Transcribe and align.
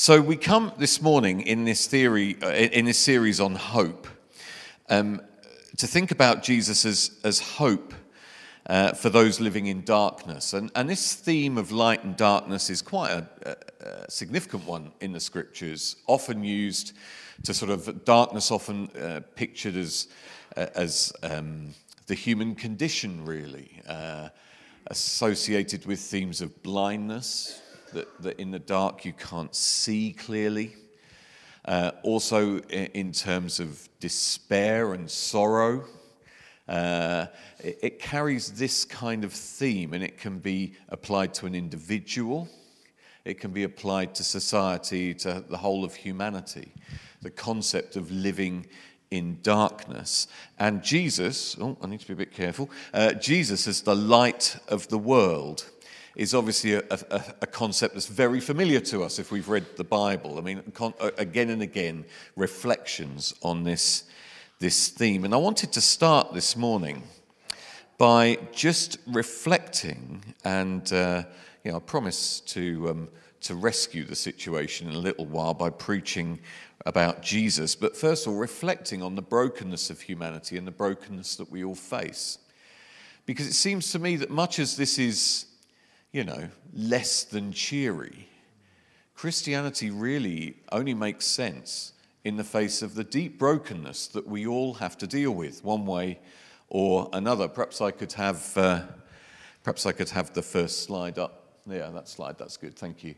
So 0.00 0.20
we 0.20 0.36
come 0.36 0.70
this 0.78 1.02
morning 1.02 1.40
in 1.40 1.64
this 1.64 1.88
theory, 1.88 2.36
uh, 2.40 2.50
in 2.50 2.84
this 2.84 2.98
series 2.98 3.40
on 3.40 3.56
hope, 3.56 4.06
um, 4.88 5.20
to 5.76 5.88
think 5.88 6.12
about 6.12 6.44
Jesus 6.44 6.84
as, 6.84 7.18
as 7.24 7.40
hope 7.40 7.92
uh, 8.66 8.92
for 8.92 9.10
those 9.10 9.40
living 9.40 9.66
in 9.66 9.82
darkness. 9.82 10.52
And, 10.52 10.70
and 10.76 10.88
this 10.88 11.14
theme 11.14 11.58
of 11.58 11.72
light 11.72 12.04
and 12.04 12.16
darkness 12.16 12.70
is 12.70 12.80
quite 12.80 13.10
a, 13.10 13.26
a, 13.80 14.08
significant 14.08 14.68
one 14.68 14.92
in 15.00 15.10
the 15.10 15.18
scriptures, 15.18 15.96
often 16.06 16.44
used 16.44 16.92
to 17.42 17.52
sort 17.52 17.72
of 17.72 18.04
darkness, 18.04 18.52
often 18.52 18.90
uh, 18.96 19.22
pictured 19.34 19.74
as, 19.74 20.06
uh, 20.56 20.66
as 20.76 21.12
um, 21.24 21.74
the 22.06 22.14
human 22.14 22.54
condition, 22.54 23.24
really, 23.24 23.82
uh, 23.88 24.28
associated 24.86 25.86
with 25.86 25.98
themes 25.98 26.40
of 26.40 26.62
blindness, 26.62 27.62
that, 27.92 28.22
that 28.22 28.40
in 28.40 28.50
the 28.50 28.58
dark 28.58 29.04
you 29.04 29.12
can't 29.12 29.54
see 29.54 30.12
clearly. 30.12 30.74
Uh, 31.64 31.92
also, 32.02 32.58
in 32.60 33.12
terms 33.12 33.60
of 33.60 33.88
despair 34.00 34.94
and 34.94 35.10
sorrow, 35.10 35.84
uh, 36.68 37.26
it, 37.60 37.78
it, 37.82 37.98
carries 37.98 38.52
this 38.52 38.84
kind 38.84 39.24
of 39.24 39.32
theme 39.32 39.92
and 39.92 40.02
it 40.02 40.18
can 40.18 40.38
be 40.38 40.74
applied 40.88 41.34
to 41.34 41.46
an 41.46 41.54
individual, 41.54 42.48
it 43.24 43.40
can 43.40 43.50
be 43.50 43.64
applied 43.64 44.14
to 44.14 44.24
society, 44.24 45.12
to 45.14 45.44
the 45.48 45.56
whole 45.56 45.84
of 45.84 45.94
humanity. 45.94 46.72
The 47.20 47.30
concept 47.30 47.96
of 47.96 48.10
living 48.10 48.66
in 49.10 49.38
darkness. 49.42 50.28
And 50.58 50.82
Jesus, 50.82 51.56
oh, 51.60 51.76
I 51.82 51.86
need 51.86 52.00
to 52.00 52.06
be 52.06 52.12
a 52.12 52.16
bit 52.16 52.32
careful, 52.32 52.70
uh, 52.92 53.12
Jesus 53.14 53.66
is 53.66 53.82
the 53.82 53.96
light 53.96 54.56
of 54.68 54.88
the 54.88 54.98
world 54.98 55.70
is 56.18 56.34
obviously 56.34 56.74
a, 56.74 56.82
a, 56.90 57.24
a, 57.42 57.46
concept 57.46 57.94
that's 57.94 58.08
very 58.08 58.40
familiar 58.40 58.80
to 58.80 59.04
us 59.04 59.20
if 59.20 59.30
we've 59.30 59.48
read 59.48 59.64
the 59.76 59.84
Bible. 59.84 60.36
I 60.36 60.40
mean, 60.40 60.62
con- 60.74 60.92
again 61.16 61.48
and 61.48 61.62
again, 61.62 62.04
reflections 62.34 63.32
on 63.40 63.62
this, 63.62 64.02
this 64.58 64.88
theme. 64.88 65.24
And 65.24 65.32
I 65.32 65.36
wanted 65.36 65.72
to 65.74 65.80
start 65.80 66.34
this 66.34 66.56
morning 66.56 67.04
by 67.98 68.36
just 68.50 68.98
reflecting, 69.06 70.34
and 70.44 70.92
uh, 70.92 71.22
you 71.62 71.70
know, 71.70 71.76
I 71.76 71.80
promise 71.80 72.40
to, 72.40 72.90
um, 72.90 73.08
to 73.42 73.54
rescue 73.54 74.02
the 74.02 74.16
situation 74.16 74.88
in 74.88 74.96
a 74.96 74.98
little 74.98 75.26
while 75.26 75.54
by 75.54 75.70
preaching 75.70 76.40
about 76.84 77.22
Jesus, 77.22 77.76
but 77.76 77.96
first 77.96 78.26
of 78.26 78.32
all, 78.32 78.38
reflecting 78.40 79.04
on 79.04 79.14
the 79.14 79.22
brokenness 79.22 79.88
of 79.88 80.00
humanity 80.00 80.58
and 80.58 80.66
the 80.66 80.72
brokenness 80.72 81.36
that 81.36 81.48
we 81.48 81.62
all 81.62 81.76
face. 81.76 82.38
Because 83.24 83.46
it 83.46 83.54
seems 83.54 83.92
to 83.92 84.00
me 84.00 84.16
that 84.16 84.30
much 84.30 84.58
as 84.58 84.76
this 84.76 84.98
is 84.98 85.44
you 86.12 86.24
know, 86.24 86.48
less 86.72 87.24
than 87.24 87.52
cheery. 87.52 88.28
Christianity 89.14 89.90
really 89.90 90.56
only 90.72 90.94
makes 90.94 91.26
sense 91.26 91.92
in 92.24 92.36
the 92.36 92.44
face 92.44 92.82
of 92.82 92.94
the 92.94 93.04
deep 93.04 93.38
brokenness 93.38 94.08
that 94.08 94.26
we 94.26 94.46
all 94.46 94.74
have 94.74 94.96
to 94.98 95.06
deal 95.06 95.32
with, 95.32 95.64
one 95.64 95.86
way 95.86 96.18
or 96.68 97.08
another. 97.12 97.48
Perhaps 97.48 97.80
I 97.80 97.90
could 97.90 98.12
have, 98.12 98.56
uh, 98.56 98.82
perhaps 99.62 99.86
I 99.86 99.92
could 99.92 100.10
have 100.10 100.32
the 100.32 100.42
first 100.42 100.84
slide 100.84 101.18
up. 101.18 101.60
Yeah, 101.66 101.90
that 101.90 102.08
slide, 102.08 102.38
that's 102.38 102.56
good, 102.56 102.76
thank 102.76 103.04
you. 103.04 103.14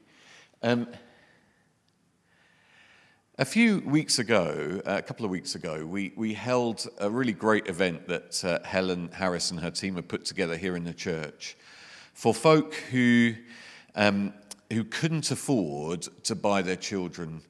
Um, 0.62 0.88
a 3.38 3.44
few 3.44 3.80
weeks 3.80 4.18
ago, 4.18 4.82
uh, 4.84 4.96
a 4.98 5.02
couple 5.02 5.24
of 5.24 5.30
weeks 5.30 5.54
ago, 5.54 5.86
we, 5.86 6.12
we 6.16 6.34
held 6.34 6.86
a 6.98 7.08
really 7.08 7.32
great 7.32 7.68
event 7.68 8.06
that 8.08 8.44
uh, 8.44 8.58
Helen 8.66 9.10
Harris 9.12 9.50
and 9.50 9.60
her 9.60 9.70
team 9.70 9.94
had 9.94 10.08
put 10.08 10.24
together 10.24 10.56
here 10.56 10.76
in 10.76 10.84
the 10.84 10.92
church 10.92 11.56
for 12.20 12.34
folk 12.34 12.74
who, 12.90 13.32
um, 13.94 14.34
who 14.70 14.84
couldn't 14.84 15.30
afford 15.30 16.02
to 16.22 16.34
buy 16.34 16.60
their 16.60 16.76
children 16.76 17.40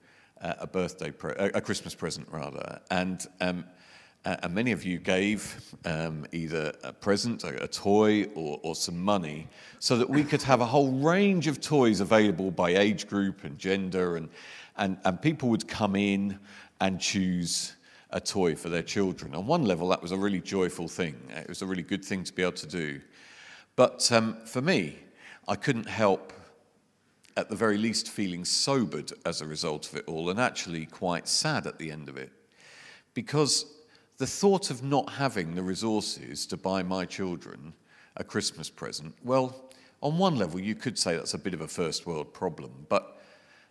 uh, 0.41 0.55
a 0.61 0.67
birthday, 0.69 1.11
pre- 1.11 1.33
a 1.33 1.61
Christmas 1.61 1.93
present 1.93 2.29
rather, 2.31 2.81
and 2.89 3.27
um, 3.41 3.65
and 4.25 4.55
many 4.55 4.71
of 4.71 4.85
you 4.85 4.99
gave 4.99 5.75
um, 5.85 6.25
either 6.31 6.73
a 6.85 6.93
present, 6.93 7.43
a, 7.43 7.65
a 7.65 7.67
toy, 7.67 8.25
or, 8.37 8.61
or, 8.63 8.77
some 8.77 9.01
money 9.03 9.49
so 9.81 9.97
that 9.97 10.09
we 10.09 10.23
could 10.23 10.43
have 10.43 10.61
a 10.61 10.67
whole 10.67 10.93
range 10.93 11.47
of 11.49 11.61
toys 11.61 12.01
available 12.01 12.51
by 12.53 12.71
age 12.71 13.09
group 13.09 13.43
and 13.43 13.59
gender, 13.59 14.17
and, 14.17 14.29
and, 14.77 14.99
and 15.05 15.21
people 15.21 15.49
would 15.49 15.67
come 15.67 15.97
in 15.97 16.39
and 16.81 17.01
choose 17.01 17.73
a 18.11 18.21
toy 18.21 18.55
for 18.55 18.69
their 18.69 18.83
children. 18.83 19.35
On 19.35 19.47
one 19.47 19.65
level, 19.65 19.89
that 19.89 20.03
was 20.03 20.13
a 20.13 20.17
really 20.17 20.41
joyful 20.41 20.87
thing. 20.87 21.17
It 21.31 21.49
was 21.49 21.63
a 21.63 21.67
really 21.67 21.83
good 21.83 22.05
thing 22.05 22.23
to 22.23 22.33
be 22.33 22.43
able 22.43 22.53
to 22.53 22.67
do. 22.67 23.01
But 23.77 24.11
um, 24.13 24.37
for 24.45 24.61
me, 24.61 24.97
I 25.49 25.57
couldn't 25.57 25.89
help, 25.89 26.33
at 27.37 27.49
the 27.49 27.57
very 27.57 27.79
least, 27.79 28.09
feeling 28.09 28.45
sobered 28.45 29.13
as 29.25 29.41
a 29.41 29.47
result 29.47 29.89
of 29.91 29.97
it 29.97 30.05
all, 30.07 30.31
and 30.31 30.39
actually 30.39 30.87
quite 30.87 31.29
sad 31.29 31.67
at 31.67 31.79
the 31.79 31.91
end 31.91 32.09
of 32.09 32.17
it. 32.17 32.31
Because 33.15 33.67
the 34.19 34.27
thought 34.27 34.71
of 34.71 34.83
not 34.83 35.15
having 35.15 35.55
the 35.55 35.63
resources 35.63 36.47
to 36.47 36.57
buy 36.57 36.83
my 36.83 37.05
children 37.05 37.73
a 38.17 38.25
Christmas 38.25 38.69
present, 38.69 39.15
well, 39.25 39.71
on 40.03 40.19
one 40.19 40.37
level, 40.37 40.61
you 40.61 40.75
could 40.75 40.99
say 40.99 41.17
that's 41.17 41.35
a 41.35 41.39
bit 41.39 41.55
of 41.55 41.61
a 41.61 41.69
first 41.69 42.07
world 42.07 42.33
problem, 42.33 42.87
but 42.89 43.21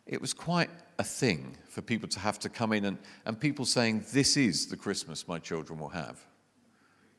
it 0.05 0.19
was 0.19 0.33
quite 0.33 0.69
a 0.97 1.03
thing 1.03 1.55
for 1.67 1.81
people 1.81 2.09
to 2.09 2.19
have 2.19 2.39
to 2.39 2.49
come 2.49 2.73
in 2.73 2.85
and, 2.85 2.97
and 3.25 3.39
people 3.39 3.63
saying, 3.63 4.03
This 4.11 4.37
is 4.37 4.67
the 4.67 4.75
Christmas 4.75 5.27
my 5.27 5.39
children 5.39 5.79
will 5.79 5.89
have. 5.89 6.19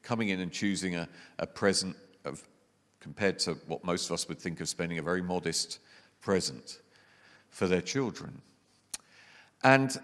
Coming 0.02 0.30
in 0.30 0.40
and 0.40 0.50
choosing 0.50 0.96
a, 0.96 1.08
a 1.38 1.46
present 1.46 1.96
of 2.24 2.42
compared 3.00 3.38
to 3.40 3.54
what 3.66 3.84
most 3.84 4.06
of 4.06 4.12
us 4.12 4.28
would 4.28 4.38
think 4.38 4.60
of 4.60 4.68
spending 4.68 4.98
a 4.98 5.02
very 5.02 5.22
modest 5.22 5.78
present 6.20 6.80
for 7.48 7.66
their 7.66 7.80
children. 7.80 8.42
And 9.62 9.98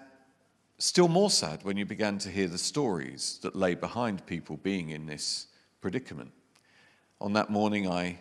still 0.78 1.08
more 1.08 1.30
sad 1.30 1.62
when 1.62 1.76
you 1.76 1.86
began 1.86 2.18
to 2.18 2.30
hear 2.30 2.48
the 2.48 2.58
stories 2.58 3.38
that 3.42 3.56
lay 3.56 3.74
behind 3.74 4.26
people 4.26 4.56
being 4.58 4.90
in 4.90 5.06
this 5.06 5.46
predicament. 5.80 6.32
On 7.20 7.32
that 7.34 7.48
morning, 7.48 7.88
I 7.88 8.18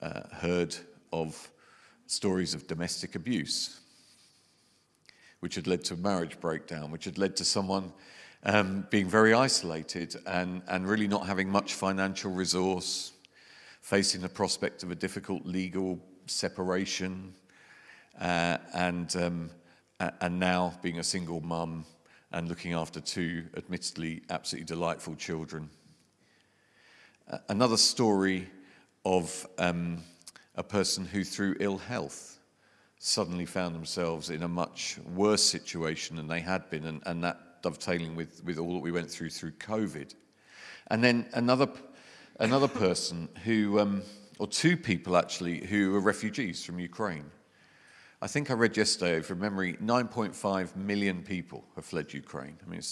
uh, 0.00 0.22
heard 0.32 0.76
of 1.12 1.50
stories 2.06 2.54
of 2.54 2.66
domestic 2.66 3.14
abuse, 3.14 3.80
which 5.40 5.56
had 5.56 5.66
led 5.66 5.84
to 5.84 5.94
a 5.94 5.96
marriage 5.96 6.38
breakdown, 6.40 6.90
which 6.90 7.04
had 7.04 7.18
led 7.18 7.36
to 7.36 7.44
someone 7.44 7.92
um, 8.44 8.86
being 8.90 9.08
very 9.08 9.34
isolated 9.34 10.14
and, 10.26 10.62
and 10.68 10.88
really 10.88 11.08
not 11.08 11.26
having 11.26 11.48
much 11.48 11.74
financial 11.74 12.30
resource, 12.30 13.12
facing 13.86 14.20
the 14.20 14.28
prospect 14.28 14.82
of 14.82 14.90
a 14.90 14.96
difficult 14.96 15.46
legal 15.46 15.96
separation, 16.26 17.32
uh, 18.20 18.58
and, 18.74 19.14
um, 19.14 19.48
and 20.20 20.40
now 20.40 20.76
being 20.82 20.98
a 20.98 21.04
single 21.04 21.40
mum 21.40 21.84
and 22.32 22.48
looking 22.48 22.72
after 22.72 23.00
two 23.00 23.44
admittedly 23.56 24.22
absolutely 24.28 24.66
delightful 24.66 25.14
children. 25.14 25.70
Uh, 27.30 27.38
another 27.48 27.76
story 27.76 28.48
of 29.04 29.46
um, 29.58 30.02
a 30.56 30.64
person 30.64 31.04
who, 31.04 31.22
through 31.22 31.54
ill 31.60 31.78
health, 31.78 32.40
suddenly 32.98 33.46
found 33.46 33.72
themselves 33.72 34.30
in 34.30 34.42
a 34.42 34.48
much 34.48 34.98
worse 35.14 35.44
situation 35.44 36.16
than 36.16 36.26
they 36.26 36.40
had 36.40 36.68
been, 36.70 36.86
and, 36.86 37.02
and 37.06 37.22
that 37.22 37.62
dovetailing 37.62 38.16
with, 38.16 38.42
with 38.44 38.58
all 38.58 38.72
that 38.74 38.82
we 38.82 38.90
went 38.90 39.08
through 39.08 39.30
through 39.30 39.52
COVID. 39.52 40.12
And 40.88 41.04
then 41.04 41.26
another 41.34 41.68
another 42.38 42.68
person 42.68 43.28
who, 43.44 43.80
um, 43.80 44.02
or 44.38 44.46
two 44.46 44.76
people 44.76 45.16
actually, 45.16 45.64
who 45.66 45.94
are 45.94 46.00
refugees 46.00 46.64
from 46.64 46.78
Ukraine. 46.78 47.24
I 48.20 48.26
think 48.26 48.50
I 48.50 48.54
read 48.54 48.76
yesterday, 48.76 49.20
from 49.20 49.40
memory, 49.40 49.74
9.5 49.74 50.76
million 50.76 51.22
people 51.22 51.64
have 51.74 51.84
fled 51.84 52.12
Ukraine. 52.12 52.56
I 52.66 52.70
mean, 52.70 52.82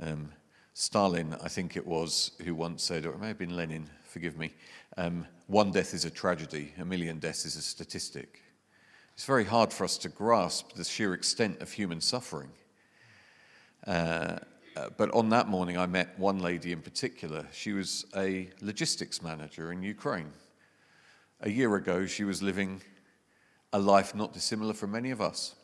um, 0.00 0.32
Stalin, 0.74 1.36
I 1.42 1.48
think 1.48 1.76
it 1.76 1.86
was, 1.86 2.32
who 2.44 2.54
once 2.54 2.82
said, 2.82 3.06
or 3.06 3.10
it 3.10 3.20
may 3.20 3.28
have 3.28 3.38
been 3.38 3.56
Lenin, 3.56 3.88
forgive 4.02 4.36
me, 4.36 4.52
um, 4.96 5.26
one 5.46 5.70
death 5.70 5.94
is 5.94 6.04
a 6.04 6.10
tragedy, 6.10 6.72
a 6.78 6.84
million 6.84 7.18
deaths 7.18 7.44
is 7.44 7.56
a 7.56 7.62
statistic. 7.62 8.42
It's 9.14 9.24
very 9.24 9.44
hard 9.44 9.72
for 9.72 9.84
us 9.84 9.96
to 9.98 10.08
grasp 10.08 10.72
the 10.74 10.82
sheer 10.82 11.14
extent 11.14 11.60
of 11.62 11.70
human 11.70 12.00
suffering. 12.00 12.50
Uh, 13.86 14.38
uh, 14.76 14.88
but 14.96 15.10
on 15.12 15.28
that 15.28 15.48
morning, 15.48 15.78
I 15.78 15.86
met 15.86 16.18
one 16.18 16.40
lady 16.40 16.72
in 16.72 16.80
particular. 16.80 17.46
She 17.52 17.72
was 17.72 18.06
a 18.16 18.50
logistics 18.60 19.22
manager 19.22 19.70
in 19.70 19.82
Ukraine. 19.82 20.32
A 21.40 21.50
year 21.50 21.74
ago, 21.76 22.06
she 22.06 22.24
was 22.24 22.42
living 22.42 22.80
a 23.72 23.78
life 23.78 24.14
not 24.14 24.32
dissimilar 24.32 24.74
from 24.74 24.92
many 24.92 25.10
of 25.10 25.20
us. 25.20 25.54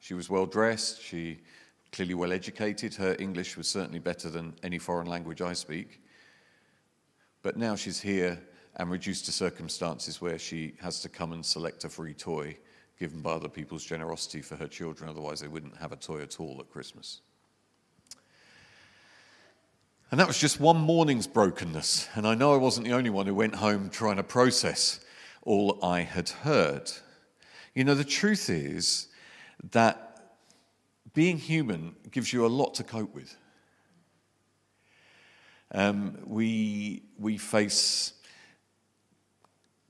She 0.00 0.14
was 0.14 0.28
well 0.28 0.46
dressed, 0.46 1.02
she 1.02 1.38
clearly 1.92 2.14
well 2.14 2.32
educated. 2.32 2.94
Her 2.94 3.16
English 3.18 3.56
was 3.56 3.68
certainly 3.68 3.98
better 3.98 4.28
than 4.28 4.54
any 4.62 4.78
foreign 4.78 5.06
language 5.06 5.42
I 5.42 5.52
speak. 5.52 6.02
But 7.42 7.56
now 7.56 7.76
she's 7.76 8.00
here 8.00 8.40
and 8.76 8.90
reduced 8.90 9.24
to 9.26 9.32
circumstances 9.32 10.20
where 10.20 10.38
she 10.38 10.74
has 10.80 11.00
to 11.02 11.08
come 11.08 11.32
and 11.32 11.44
select 11.44 11.84
a 11.84 11.88
free 11.88 12.14
toy 12.14 12.56
given 12.98 13.22
by 13.22 13.32
other 13.32 13.48
people's 13.48 13.84
generosity 13.84 14.42
for 14.42 14.56
her 14.56 14.68
children, 14.68 15.08
otherwise, 15.08 15.40
they 15.40 15.48
wouldn't 15.48 15.76
have 15.78 15.90
a 15.90 15.96
toy 15.96 16.20
at 16.20 16.38
all 16.38 16.58
at 16.60 16.70
Christmas. 16.70 17.22
And 20.10 20.18
that 20.18 20.26
was 20.26 20.38
just 20.38 20.58
one 20.58 20.78
morning's 20.78 21.28
brokenness. 21.28 22.08
And 22.14 22.26
I 22.26 22.34
know 22.34 22.52
I 22.52 22.56
wasn't 22.56 22.86
the 22.86 22.94
only 22.94 23.10
one 23.10 23.26
who 23.26 23.34
went 23.34 23.54
home 23.54 23.90
trying 23.90 24.16
to 24.16 24.24
process 24.24 25.00
all 25.42 25.78
I 25.84 26.00
had 26.00 26.28
heard. 26.28 26.90
You 27.74 27.84
know, 27.84 27.94
the 27.94 28.04
truth 28.04 28.50
is 28.50 29.06
that 29.70 30.36
being 31.14 31.38
human 31.38 31.94
gives 32.10 32.32
you 32.32 32.44
a 32.44 32.48
lot 32.48 32.74
to 32.74 32.84
cope 32.84 33.14
with. 33.14 33.36
Um, 35.72 36.18
we, 36.26 37.04
we 37.16 37.38
face 37.38 38.14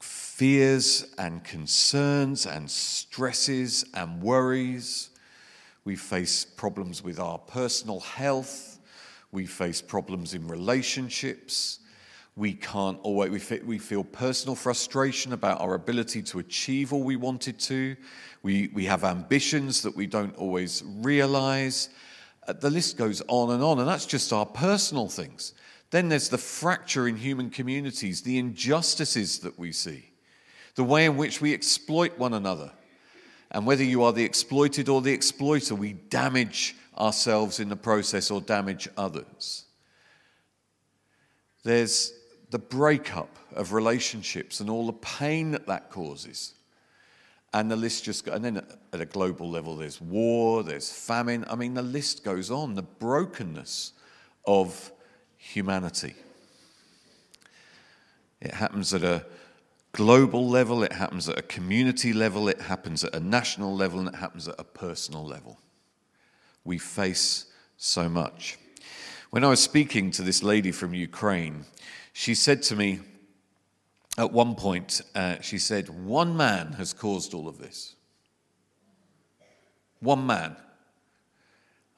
fears 0.01 1.07
and 1.17 1.43
concerns 1.43 2.45
and 2.45 2.71
stresses 2.71 3.87
and 3.95 4.23
worries. 4.23 5.11
We 5.85 5.97
face 5.97 6.45
problems 6.45 7.03
with 7.03 7.19
our 7.19 7.39
personal 7.39 8.01
health. 8.01 8.80
We 9.33 9.47
face 9.47 9.81
problems 9.81 10.35
in 10.35 10.47
relationships. 10.49 11.81
We 12.37 12.55
can't 12.55 12.99
always, 13.03 13.31
we 13.65 13.79
feel, 13.79 14.05
personal 14.05 14.55
frustration 14.55 15.33
about 15.33 15.61
our 15.61 15.75
ability 15.75 16.23
to 16.23 16.39
achieve 16.39 16.93
all 16.93 17.03
we 17.03 17.17
wanted 17.17 17.59
to. 17.61 17.97
We, 18.43 18.71
we 18.73 18.85
have 18.87 19.05
ambitions 19.05 19.83
that 19.83 19.95
we 19.95 20.07
don't 20.07 20.37
always 20.37 20.83
realize. 20.87 21.91
Uh, 22.47 22.55
the 22.55 22.71
list 22.71 22.97
goes 22.97 23.23
on 23.29 23.51
and 23.51 23.63
on, 23.63 23.79
and 23.79 23.89
that's 23.89 24.07
just 24.07 24.33
our 24.33 24.47
personal 24.47 25.09
things. 25.09 25.55
Then 25.91 26.09
there's 26.09 26.29
the 26.29 26.39
fracture 26.39 27.09
in 27.09 27.17
human 27.17 27.51
communities, 27.51 28.23
the 28.23 28.39
injustices 28.39 29.41
that 29.41 29.59
we 29.59 29.73
see 29.73 30.11
the 30.75 30.85
way 30.85 31.05
in 31.05 31.17
which 31.17 31.41
we 31.41 31.53
exploit 31.53 32.17
one 32.19 32.35
another. 32.35 32.73
And 33.51 33.67
whether 33.67 33.85
you 33.85 34.05
are 34.05 34.13
the 34.13 34.25
exploited 34.25 34.89
or 34.89 35.03
the 35.03 35.13
exploiter, 35.13 35.75
we 35.75 35.95
damage 35.95 36.77
ourselves 36.99 37.61
in 37.61 37.69
the 37.69 37.77
process 37.77 38.31
or 38.31 38.41
damage 38.41 38.89
others. 38.97 39.65
There's 41.63 42.13
the 42.51 42.59
breakup 42.59 43.37
of 43.53 43.73
relationships 43.73 44.61
and 44.61 44.69
all 44.69 44.87
the 44.87 44.93
pain 44.93 45.53
that 45.53 45.67
that 45.67 45.91
causes. 45.91 46.55
And 47.53 47.71
the 47.71 47.77
list 47.77 48.05
just 48.05 48.29
and 48.29 48.45
then 48.45 48.65
at 48.93 49.01
a 49.01 49.07
global 49.07 49.51
level, 49.51 49.77
there's 49.77 50.01
war, 50.01 50.63
there's 50.63 50.93
famine. 50.93 51.45
I 51.51 51.57
mean, 51.57 51.75
the 51.75 51.83
list 51.83 52.25
goes 52.25 52.51
on, 52.51 52.75
the 52.75 52.83
brokenness 52.83 53.93
of 54.47 54.93
humanity. 55.37 56.15
It 58.41 58.55
happens 58.55 58.95
at 58.95 59.03
a 59.03 59.27
global 59.93 60.49
level, 60.49 60.83
it 60.83 60.93
happens 60.93 61.29
at 61.29 61.39
a 61.39 61.43
community 61.43 62.13
level, 62.13 62.49
it 62.49 62.61
happens 62.61 63.05
at 63.05 63.15
a 63.15 63.21
national 63.21 63.75
level, 63.75 63.99
and 63.99 64.09
it 64.09 64.15
happens 64.15 64.49
at 64.49 64.55
a 64.59 64.65
personal 64.65 65.27
level. 65.27 65.59
We 66.65 66.79
face 66.79 67.47
so 67.77 68.09
much. 68.09 68.59
When 69.31 69.45
I 69.45 69.49
was 69.49 69.61
speaking 69.61 70.11
to 70.13 70.23
this 70.23 70.43
lady 70.43 70.73
from 70.73 70.93
Ukraine, 70.93 71.65
she 72.13 72.35
said 72.35 72.63
to 72.65 72.77
me 72.77 73.01
at 74.19 74.33
one 74.33 74.55
point, 74.55 75.01
uh, 75.15 75.37
she 75.41 75.59
said, 75.59 75.89
One 75.89 76.37
man 76.37 76.73
has 76.73 76.93
caused 76.93 77.33
all 77.33 77.49
of 77.49 77.59
this. 77.59 77.95
One 80.01 80.27
man. 80.27 80.57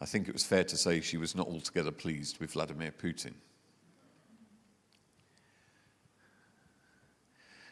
I 0.01 0.05
think 0.05 0.29
it 0.29 0.33
was 0.33 0.45
fair 0.45 0.65
to 0.65 0.77
say 0.77 1.01
she 1.01 1.17
was 1.17 1.35
not 1.35 1.47
altogether 1.47 1.93
pleased 1.93 2.39
with 2.39 2.53
Vladimir 2.53 2.93
Putin. 2.93 3.35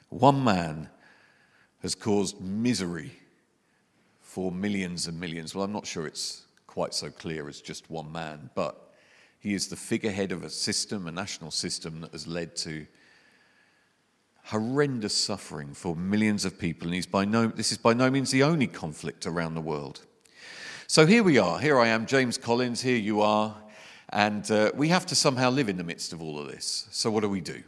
One 0.09 0.43
man 0.43 0.89
has 1.83 1.95
caused 1.95 2.41
misery 2.41 3.13
for 4.21 4.53
millions 4.53 5.07
and 5.07 5.19
millions. 5.19 5.55
Well, 5.55 5.65
I'm 5.65 5.73
not 5.73 5.87
sure 5.87 6.07
it's 6.07 6.43
quite 6.71 6.95
so 6.95 7.11
clear 7.11 7.49
as 7.49 7.61
just 7.61 7.91
one 7.91 8.13
man, 8.13 8.49
but 8.55 8.95
he 9.41 9.55
is 9.55 9.67
the 9.67 9.77
figurehead 9.77 10.31
of 10.31 10.45
a 10.45 10.51
system, 10.51 11.09
a 11.09 11.11
national 11.11 11.51
system 11.51 12.01
that 12.01 12.13
has 12.13 12.29
led 12.29 12.55
to 12.57 12.87
horrendous 14.45 15.17
suffering 15.17 15.75
for 15.75 15.97
millions 15.97 16.45
of 16.45 16.61
people. 16.61 16.87
And 16.87 16.95
he's 16.95 17.07
by 17.07 17.25
no, 17.25 17.49
this 17.49 17.73
is 17.73 17.79
by 17.79 17.93
no 17.93 18.09
means 18.09 18.31
the 18.31 18.45
only 18.45 18.69
conflict 18.69 19.27
around 19.27 19.55
the 19.55 19.61
world. 19.61 20.03
So 20.87 21.07
here 21.07 21.25
we 21.25 21.39
are. 21.39 21.59
Here 21.59 21.77
I 21.77 21.89
am, 21.89 22.07
James 22.07 22.39
Collins. 22.39 22.83
Here 22.83 22.97
you 22.97 23.21
are. 23.21 23.57
And 24.11 24.49
uh, 24.49 24.71
we 24.77 24.89
have 24.89 25.07
to 25.07 25.17
somehow 25.17 25.51
live 25.51 25.69
in 25.69 25.77
the 25.77 25.85
midst 25.85 26.13
of 26.13 26.23
all 26.23 26.39
of 26.39 26.47
this. 26.47 26.87
So 26.93 27.11
what 27.11 27.23
do 27.23 27.29
we 27.29 27.41
do? 27.41 27.65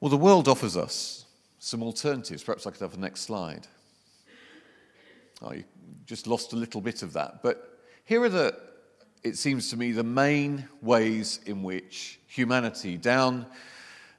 Well, 0.00 0.10
the 0.10 0.16
world 0.16 0.48
offers 0.48 0.76
us 0.76 1.24
some 1.60 1.84
alternatives. 1.84 2.42
Perhaps 2.42 2.66
I 2.66 2.70
could 2.72 2.80
have 2.80 2.92
the 2.92 2.98
next 2.98 3.20
slide. 3.20 3.68
Oh, 5.42 5.52
you 5.52 5.64
just 6.06 6.26
lost 6.26 6.52
a 6.52 6.56
little 6.56 6.80
bit 6.80 7.02
of 7.02 7.12
that. 7.12 7.42
But 7.42 7.78
here 8.04 8.22
are 8.22 8.28
the, 8.28 8.56
it 9.22 9.36
seems 9.36 9.70
to 9.70 9.76
me, 9.76 9.92
the 9.92 10.04
main 10.04 10.68
ways 10.80 11.40
in 11.44 11.62
which 11.62 12.20
humanity, 12.28 12.96
down 12.96 13.46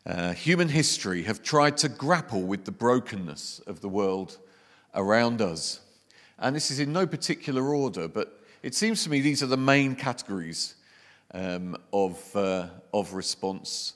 uh, 0.05 0.33
human 0.33 0.67
history, 0.67 1.23
have 1.23 1.41
tried 1.41 1.77
to 1.77 1.89
grapple 1.89 2.43
with 2.43 2.65
the 2.65 2.71
brokenness 2.71 3.59
of 3.67 3.79
the 3.79 3.89
world 3.89 4.37
around 4.93 5.41
us. 5.41 5.79
And 6.37 6.55
this 6.55 6.69
is 6.71 6.79
in 6.79 6.91
no 6.91 7.07
particular 7.07 7.73
order, 7.73 8.07
but 8.07 8.43
it 8.61 8.75
seems 8.75 9.03
to 9.03 9.09
me 9.09 9.21
these 9.21 9.41
are 9.41 9.47
the 9.47 9.57
main 9.57 9.95
categories 9.95 10.75
um, 11.33 11.77
of, 11.93 12.35
uh, 12.35 12.67
of 12.93 13.13
response 13.13 13.93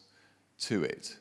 to 0.60 0.84
it. 0.84 1.18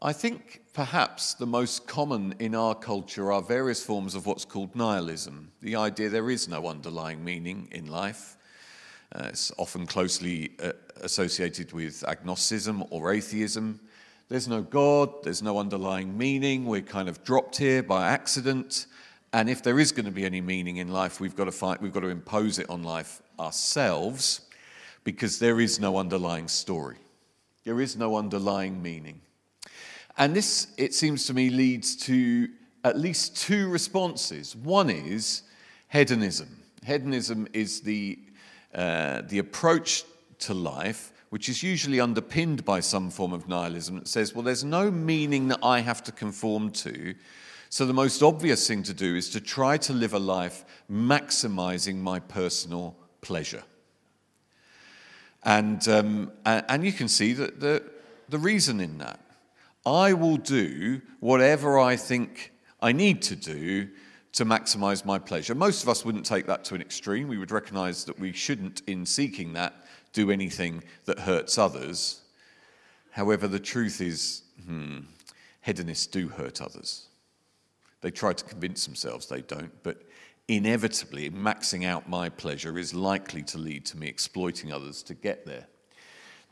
I 0.00 0.12
think 0.12 0.62
perhaps 0.76 1.32
the 1.32 1.46
most 1.46 1.86
common 1.86 2.34
in 2.38 2.54
our 2.54 2.74
culture 2.74 3.32
are 3.32 3.40
various 3.40 3.82
forms 3.82 4.14
of 4.14 4.26
what's 4.26 4.44
called 4.44 4.76
nihilism 4.76 5.50
the 5.62 5.74
idea 5.74 6.10
there 6.10 6.28
is 6.28 6.48
no 6.48 6.66
underlying 6.66 7.24
meaning 7.24 7.66
in 7.72 7.86
life. 7.86 8.36
Uh, 9.14 9.28
it's 9.28 9.50
often 9.56 9.86
closely 9.86 10.50
uh, 10.62 10.72
associated 11.00 11.72
with 11.72 12.04
agnosticism 12.06 12.84
or 12.90 13.10
atheism. 13.10 13.80
There's 14.28 14.48
no 14.48 14.60
God, 14.60 15.22
there's 15.22 15.42
no 15.42 15.58
underlying 15.58 16.18
meaning, 16.18 16.66
we're 16.66 16.82
kind 16.82 17.08
of 17.08 17.24
dropped 17.24 17.56
here 17.56 17.82
by 17.82 18.08
accident. 18.08 18.84
And 19.32 19.48
if 19.48 19.62
there 19.62 19.80
is 19.80 19.92
going 19.92 20.04
to 20.04 20.12
be 20.12 20.26
any 20.26 20.42
meaning 20.42 20.76
in 20.76 20.88
life, 20.88 21.20
we've 21.20 21.36
got 21.36 21.46
to 21.46 21.52
fight, 21.52 21.80
we've 21.80 21.94
got 21.94 22.00
to 22.00 22.08
impose 22.08 22.58
it 22.58 22.68
on 22.68 22.82
life 22.82 23.22
ourselves 23.40 24.42
because 25.04 25.38
there 25.38 25.58
is 25.58 25.80
no 25.80 25.96
underlying 25.96 26.48
story. 26.48 26.98
There 27.64 27.80
is 27.80 27.96
no 27.96 28.16
underlying 28.16 28.82
meaning. 28.82 29.22
And 30.18 30.34
this, 30.34 30.68
it 30.76 30.94
seems 30.94 31.26
to 31.26 31.34
me, 31.34 31.50
leads 31.50 31.96
to 32.06 32.48
at 32.84 32.98
least 32.98 33.36
two 33.36 33.68
responses. 33.68 34.56
One 34.56 34.90
is 34.90 35.42
hedonism. 35.88 36.48
Hedonism 36.84 37.48
is 37.52 37.80
the, 37.80 38.18
uh, 38.74 39.22
the 39.28 39.38
approach 39.38 40.04
to 40.38 40.54
life 40.54 41.12
which 41.30 41.48
is 41.48 41.62
usually 41.62 42.00
underpinned 42.00 42.64
by 42.64 42.80
some 42.80 43.10
form 43.10 43.32
of 43.32 43.48
nihilism 43.48 43.96
that 43.96 44.08
says, 44.08 44.34
well, 44.34 44.42
there's 44.42 44.64
no 44.64 44.90
meaning 44.90 45.48
that 45.48 45.58
I 45.62 45.80
have 45.80 46.02
to 46.04 46.12
conform 46.12 46.70
to. 46.72 47.14
So 47.68 47.84
the 47.84 47.92
most 47.92 48.22
obvious 48.22 48.66
thing 48.66 48.82
to 48.84 48.94
do 48.94 49.16
is 49.16 49.28
to 49.30 49.40
try 49.40 49.76
to 49.78 49.92
live 49.92 50.14
a 50.14 50.18
life 50.18 50.64
maximizing 50.90 51.96
my 51.96 52.20
personal 52.20 52.96
pleasure. 53.20 53.64
And, 55.42 55.86
um, 55.88 56.32
and 56.44 56.84
you 56.84 56.92
can 56.92 57.08
see 57.08 57.32
that 57.34 57.60
the, 57.60 57.82
the 58.28 58.38
reason 58.38 58.80
in 58.80 58.98
that. 58.98 59.20
I 59.86 60.14
will 60.14 60.36
do 60.36 61.00
whatever 61.20 61.78
I 61.78 61.94
think 61.94 62.52
I 62.82 62.90
need 62.90 63.22
to 63.22 63.36
do 63.36 63.88
to 64.32 64.44
maximize 64.44 65.04
my 65.04 65.18
pleasure. 65.18 65.54
Most 65.54 65.84
of 65.84 65.88
us 65.88 66.04
wouldn't 66.04 66.26
take 66.26 66.46
that 66.46 66.64
to 66.64 66.74
an 66.74 66.82
extreme. 66.82 67.28
We 67.28 67.38
would 67.38 67.52
recognize 67.52 68.04
that 68.04 68.18
we 68.18 68.32
shouldn't, 68.32 68.82
in 68.88 69.06
seeking 69.06 69.52
that, 69.52 69.86
do 70.12 70.30
anything 70.32 70.82
that 71.04 71.20
hurts 71.20 71.56
others. 71.56 72.20
However, 73.12 73.46
the 73.46 73.60
truth 73.60 74.00
is, 74.00 74.42
hmm, 74.66 74.98
hedonists 75.60 76.06
do 76.06 76.28
hurt 76.28 76.60
others. 76.60 77.06
They 78.00 78.10
try 78.10 78.32
to 78.32 78.44
convince 78.44 78.84
themselves 78.84 79.26
they 79.26 79.40
don't, 79.40 79.72
but 79.84 80.02
inevitably, 80.48 81.30
maxing 81.30 81.86
out 81.86 82.08
my 82.08 82.28
pleasure 82.28 82.76
is 82.76 82.92
likely 82.92 83.42
to 83.44 83.58
lead 83.58 83.86
to 83.86 83.96
me 83.96 84.08
exploiting 84.08 84.72
others 84.72 85.02
to 85.04 85.14
get 85.14 85.46
there. 85.46 85.66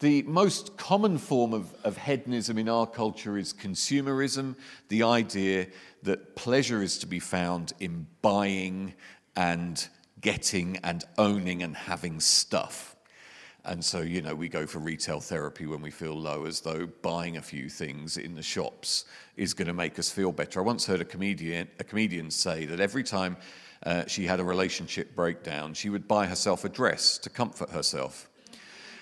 The 0.00 0.22
most 0.22 0.76
common 0.76 1.18
form 1.18 1.54
of, 1.54 1.72
of 1.84 1.96
hedonism 1.96 2.58
in 2.58 2.68
our 2.68 2.86
culture 2.86 3.38
is 3.38 3.52
consumerism, 3.52 4.56
the 4.88 5.04
idea 5.04 5.68
that 6.02 6.34
pleasure 6.36 6.82
is 6.82 6.98
to 6.98 7.06
be 7.06 7.20
found 7.20 7.72
in 7.78 8.06
buying 8.20 8.94
and 9.36 9.86
getting 10.20 10.78
and 10.78 11.04
owning 11.16 11.62
and 11.62 11.76
having 11.76 12.18
stuff. 12.20 12.96
And 13.64 13.82
so, 13.82 14.00
you 14.00 14.20
know, 14.20 14.34
we 14.34 14.48
go 14.48 14.66
for 14.66 14.78
retail 14.78 15.20
therapy 15.20 15.64
when 15.66 15.80
we 15.80 15.90
feel 15.90 16.14
low, 16.14 16.44
as 16.44 16.60
though 16.60 16.86
buying 17.00 17.38
a 17.38 17.42
few 17.42 17.70
things 17.70 18.18
in 18.18 18.34
the 18.34 18.42
shops 18.42 19.06
is 19.36 19.54
going 19.54 19.68
to 19.68 19.74
make 19.74 19.98
us 19.98 20.10
feel 20.10 20.32
better. 20.32 20.60
I 20.60 20.64
once 20.64 20.84
heard 20.84 21.00
a 21.00 21.04
comedian, 21.04 21.68
a 21.78 21.84
comedian 21.84 22.30
say 22.30 22.66
that 22.66 22.80
every 22.80 23.04
time 23.04 23.38
uh, 23.86 24.04
she 24.06 24.26
had 24.26 24.38
a 24.38 24.44
relationship 24.44 25.14
breakdown, 25.14 25.72
she 25.72 25.88
would 25.88 26.06
buy 26.06 26.26
herself 26.26 26.64
a 26.64 26.68
dress 26.68 27.16
to 27.18 27.30
comfort 27.30 27.70
herself. 27.70 28.28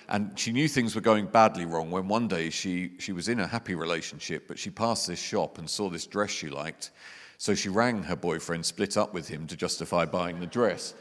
And 0.09 0.37
she 0.37 0.51
knew 0.51 0.67
things 0.67 0.95
were 0.95 1.01
going 1.01 1.27
badly 1.27 1.65
wrong 1.65 1.89
when 1.91 2.07
one 2.07 2.27
day 2.27 2.49
she, 2.49 2.91
she 2.99 3.11
was 3.11 3.29
in 3.29 3.39
a 3.39 3.47
happy 3.47 3.75
relationship, 3.75 4.47
but 4.47 4.59
she 4.59 4.69
passed 4.69 5.07
this 5.07 5.21
shop 5.21 5.57
and 5.57 5.69
saw 5.69 5.89
this 5.89 6.05
dress 6.05 6.29
she 6.29 6.49
liked. 6.49 6.91
So 7.37 7.55
she 7.55 7.69
rang 7.69 8.03
her 8.03 8.15
boyfriend, 8.15 8.65
split 8.65 8.97
up 8.97 9.13
with 9.13 9.27
him 9.27 9.47
to 9.47 9.55
justify 9.55 10.05
buying 10.05 10.39
the 10.39 10.45
dress. 10.45 10.93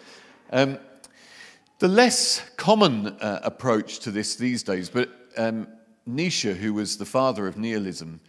Um, 0.51 0.79
the 1.79 1.89
less 1.89 2.43
common 2.57 3.09
uh, 3.09 3.41
approach 3.43 4.01
to 4.01 4.11
this 4.11 4.37
these 4.37 4.63
days, 4.63 4.89
but 4.89 5.11
um, 5.37 5.67
Nietzsche, 6.07 6.53
who 6.53 6.75
was 6.75 6.97
the 6.97 7.05
father 7.05 7.47
of 7.47 7.57
nihilism, 7.57 8.21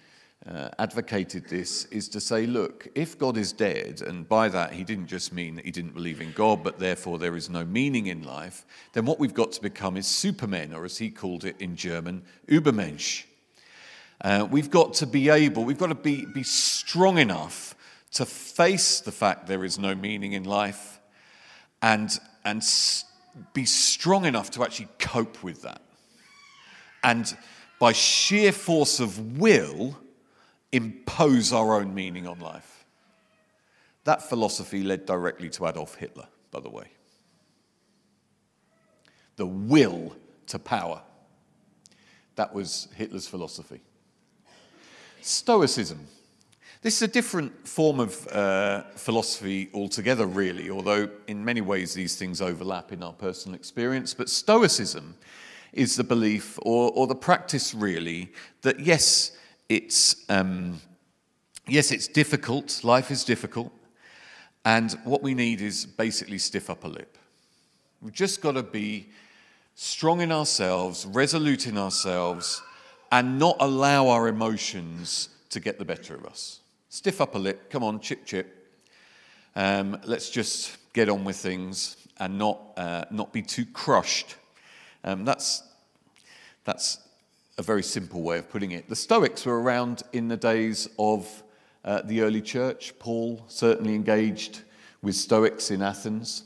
uh, 0.47 0.69
advocated 0.77 1.47
this 1.47 1.85
is 1.85 2.09
to 2.09 2.19
say, 2.19 2.45
look, 2.45 2.87
if 2.95 3.17
God 3.17 3.37
is 3.37 3.53
dead, 3.53 4.01
and 4.01 4.27
by 4.27 4.49
that 4.49 4.73
he 4.73 4.83
didn't 4.83 5.07
just 5.07 5.31
mean 5.31 5.55
that 5.55 5.65
he 5.65 5.71
didn't 5.71 5.93
believe 5.93 6.19
in 6.19 6.33
God, 6.33 6.63
but 6.63 6.79
therefore 6.79 7.17
there 7.17 7.35
is 7.35 7.49
no 7.49 7.63
meaning 7.63 8.07
in 8.07 8.23
life, 8.23 8.65
then 8.91 9.05
what 9.05 9.19
we've 9.19 9.33
got 9.33 9.53
to 9.53 9.61
become 9.61 9.95
is 9.95 10.05
supermen, 10.05 10.73
or 10.73 10.83
as 10.83 10.97
he 10.97 11.09
called 11.09 11.45
it 11.45 11.55
in 11.59 11.75
German, 11.75 12.23
Übermensch. 12.47 13.23
Uh, 14.21 14.47
we've 14.49 14.69
got 14.69 14.93
to 14.95 15.07
be 15.07 15.29
able, 15.29 15.63
we've 15.63 15.77
got 15.77 15.87
to 15.87 15.95
be, 15.95 16.25
be 16.25 16.43
strong 16.43 17.17
enough 17.17 17.75
to 18.11 18.25
face 18.25 18.99
the 18.99 19.11
fact 19.11 19.47
there 19.47 19.63
is 19.63 19.79
no 19.79 19.95
meaning 19.95 20.33
in 20.33 20.43
life 20.43 20.99
and, 21.81 22.19
and 22.45 22.63
be 23.53 23.65
strong 23.65 24.25
enough 24.25 24.51
to 24.51 24.63
actually 24.63 24.87
cope 24.99 25.41
with 25.43 25.61
that. 25.63 25.81
And 27.03 27.35
by 27.79 27.91
sheer 27.91 28.51
force 28.51 28.99
of 28.99 29.39
will, 29.39 29.97
impose 30.73 31.53
our 31.53 31.75
own 31.79 31.93
meaning 31.93 32.27
on 32.27 32.39
life. 32.39 32.85
That 34.03 34.21
philosophy 34.21 34.83
led 34.83 35.05
directly 35.05 35.49
to 35.51 35.67
Adolf 35.67 35.95
Hitler, 35.95 36.27
by 36.51 36.59
the 36.59 36.69
way. 36.69 36.87
The 39.37 39.45
will 39.45 40.15
to 40.47 40.59
power. 40.59 41.01
That 42.35 42.53
was 42.53 42.89
Hitler's 42.95 43.27
philosophy. 43.27 43.81
Stoicism. 45.21 46.07
This 46.81 46.97
is 46.97 47.01
a 47.03 47.07
different 47.07 47.65
form 47.65 48.01
of 48.01 48.27
uh, 48.27 48.83
philosophy 48.95 49.69
altogether, 49.73 50.25
really, 50.25 50.69
although 50.69 51.09
in 51.27 51.45
many 51.45 51.61
ways 51.61 51.93
these 51.93 52.17
things 52.17 52.41
overlap 52.41 52.91
in 52.91 53.01
our 53.01 53.13
personal 53.13 53.55
experience. 53.55 54.13
But 54.13 54.29
Stoicism 54.29 55.15
is 55.71 55.95
the 55.95 56.03
belief 56.03 56.59
or, 56.61 56.91
or 56.93 57.07
the 57.07 57.15
practice, 57.15 57.73
really, 57.73 58.33
that 58.63 58.81
yes, 58.81 59.31
it's, 59.69 60.25
um, 60.29 60.79
yes, 61.67 61.91
it's 61.91 62.07
difficult. 62.07 62.83
Life 62.83 63.11
is 63.11 63.23
difficult. 63.23 63.71
And 64.65 64.91
what 65.03 65.21
we 65.21 65.33
need 65.33 65.61
is 65.61 65.85
basically 65.85 66.37
stiff 66.37 66.69
upper 66.69 66.87
lip. 66.87 67.17
We've 68.01 68.13
just 68.13 68.41
got 68.41 68.53
to 68.53 68.63
be 68.63 69.07
strong 69.75 70.21
in 70.21 70.31
ourselves, 70.31 71.05
resolute 71.05 71.67
in 71.67 71.77
ourselves, 71.77 72.61
and 73.11 73.37
not 73.39 73.57
allow 73.59 74.07
our 74.07 74.27
emotions 74.27 75.29
to 75.49 75.59
get 75.59 75.79
the 75.79 75.85
better 75.85 76.15
of 76.15 76.25
us. 76.25 76.59
Stiff 76.89 77.21
upper 77.21 77.39
lip, 77.39 77.69
come 77.69 77.83
on, 77.83 77.99
chip, 77.99 78.25
chip. 78.25 78.77
Um, 79.55 79.99
let's 80.05 80.29
just 80.29 80.77
get 80.93 81.09
on 81.09 81.23
with 81.23 81.35
things 81.35 81.97
and 82.17 82.37
not, 82.37 82.59
uh, 82.77 83.05
not 83.11 83.33
be 83.33 83.41
too 83.41 83.65
crushed. 83.65 84.35
Um, 85.03 85.25
that's, 85.25 85.63
that's 86.63 86.99
very 87.63 87.83
simple 87.83 88.21
way 88.21 88.37
of 88.37 88.49
putting 88.49 88.71
it. 88.71 88.89
The 88.89 88.95
Stoics 88.95 89.45
were 89.45 89.59
around 89.59 90.03
in 90.11 90.27
the 90.27 90.37
days 90.37 90.89
of 90.99 91.43
uh, 91.85 92.01
the 92.03 92.21
early 92.21 92.41
church. 92.41 92.93
Paul 92.99 93.43
certainly 93.47 93.95
engaged 93.95 94.61
with 95.01 95.15
Stoics 95.15 95.71
in 95.71 95.81
Athens. 95.81 96.43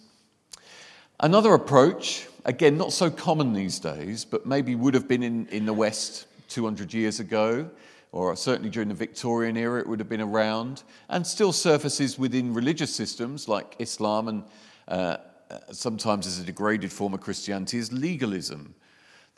Another 1.19 1.53
approach, 1.53 2.27
again, 2.45 2.77
not 2.77 2.93
so 2.93 3.09
common 3.09 3.53
these 3.53 3.79
days, 3.79 4.23
but 4.23 4.45
maybe 4.45 4.75
would 4.75 4.93
have 4.93 5.07
been 5.07 5.23
in, 5.23 5.47
in 5.47 5.65
the 5.65 5.73
West 5.73 6.27
200 6.49 6.93
years 6.93 7.19
ago, 7.19 7.69
or 8.11 8.35
certainly 8.35 8.69
during 8.69 8.87
the 8.87 8.95
Victorian 8.95 9.57
era, 9.57 9.79
it 9.79 9.87
would 9.87 9.99
have 9.99 10.09
been 10.09 10.21
around, 10.21 10.83
and 11.09 11.25
still 11.25 11.51
surfaces 11.51 12.17
within 12.17 12.53
religious 12.53 12.93
systems 12.93 13.47
like 13.47 13.75
Islam 13.79 14.27
and 14.27 14.43
uh, 14.87 15.17
sometimes 15.71 16.27
as 16.27 16.39
a 16.39 16.43
degraded 16.43 16.91
form 16.91 17.13
of 17.13 17.21
Christianity, 17.21 17.77
is 17.77 17.91
legalism 17.91 18.75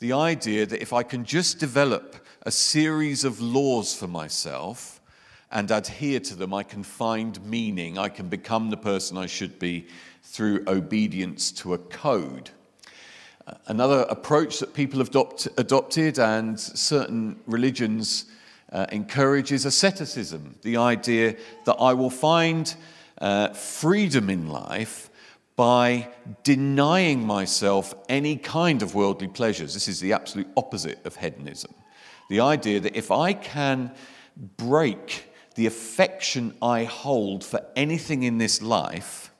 the 0.00 0.14
idea 0.14 0.64
that 0.64 0.80
if 0.80 0.92
I 0.92 1.02
can 1.02 1.24
just 1.24 1.58
develop 1.58 2.16
a 2.42 2.50
series 2.50 3.22
of 3.22 3.40
laws 3.40 3.94
for 3.94 4.08
myself 4.08 5.00
and 5.52 5.70
adhere 5.70 6.20
to 6.20 6.34
them, 6.34 6.54
I 6.54 6.62
can 6.62 6.82
find 6.82 7.42
meaning, 7.44 7.98
I 7.98 8.08
can 8.08 8.28
become 8.28 8.70
the 8.70 8.78
person 8.78 9.18
I 9.18 9.26
should 9.26 9.58
be 9.58 9.86
through 10.22 10.64
obedience 10.66 11.52
to 11.52 11.74
a 11.74 11.78
code. 11.78 12.50
Uh, 13.46 13.54
another 13.66 14.06
approach 14.08 14.58
that 14.60 14.72
people 14.72 15.00
have 15.00 15.08
adopt, 15.08 15.48
adopted 15.58 16.18
and 16.18 16.58
certain 16.58 17.38
religions 17.46 18.24
uh, 18.72 18.86
encourage 18.92 19.52
is 19.52 19.66
asceticism, 19.66 20.54
the 20.62 20.78
idea 20.78 21.36
that 21.66 21.74
I 21.74 21.92
will 21.92 22.10
find 22.10 22.74
uh, 23.18 23.48
freedom 23.48 24.30
in 24.30 24.48
life 24.48 25.09
by 25.60 26.08
denying 26.42 27.22
myself 27.22 27.92
any 28.08 28.34
kind 28.34 28.80
of 28.80 28.94
worldly 28.94 29.28
pleasures. 29.28 29.74
This 29.74 29.88
is 29.88 30.00
the 30.00 30.14
absolute 30.14 30.48
opposite 30.56 31.04
of 31.04 31.16
hedonism. 31.16 31.74
The 32.30 32.40
idea 32.40 32.80
that 32.80 32.96
if 32.96 33.10
I 33.10 33.34
can 33.34 33.92
break 34.56 35.26
the 35.56 35.66
affection 35.66 36.56
I 36.62 36.84
hold 36.84 37.44
for 37.44 37.60
anything 37.76 38.22
in 38.22 38.38
this 38.38 38.62
life, 38.62 39.34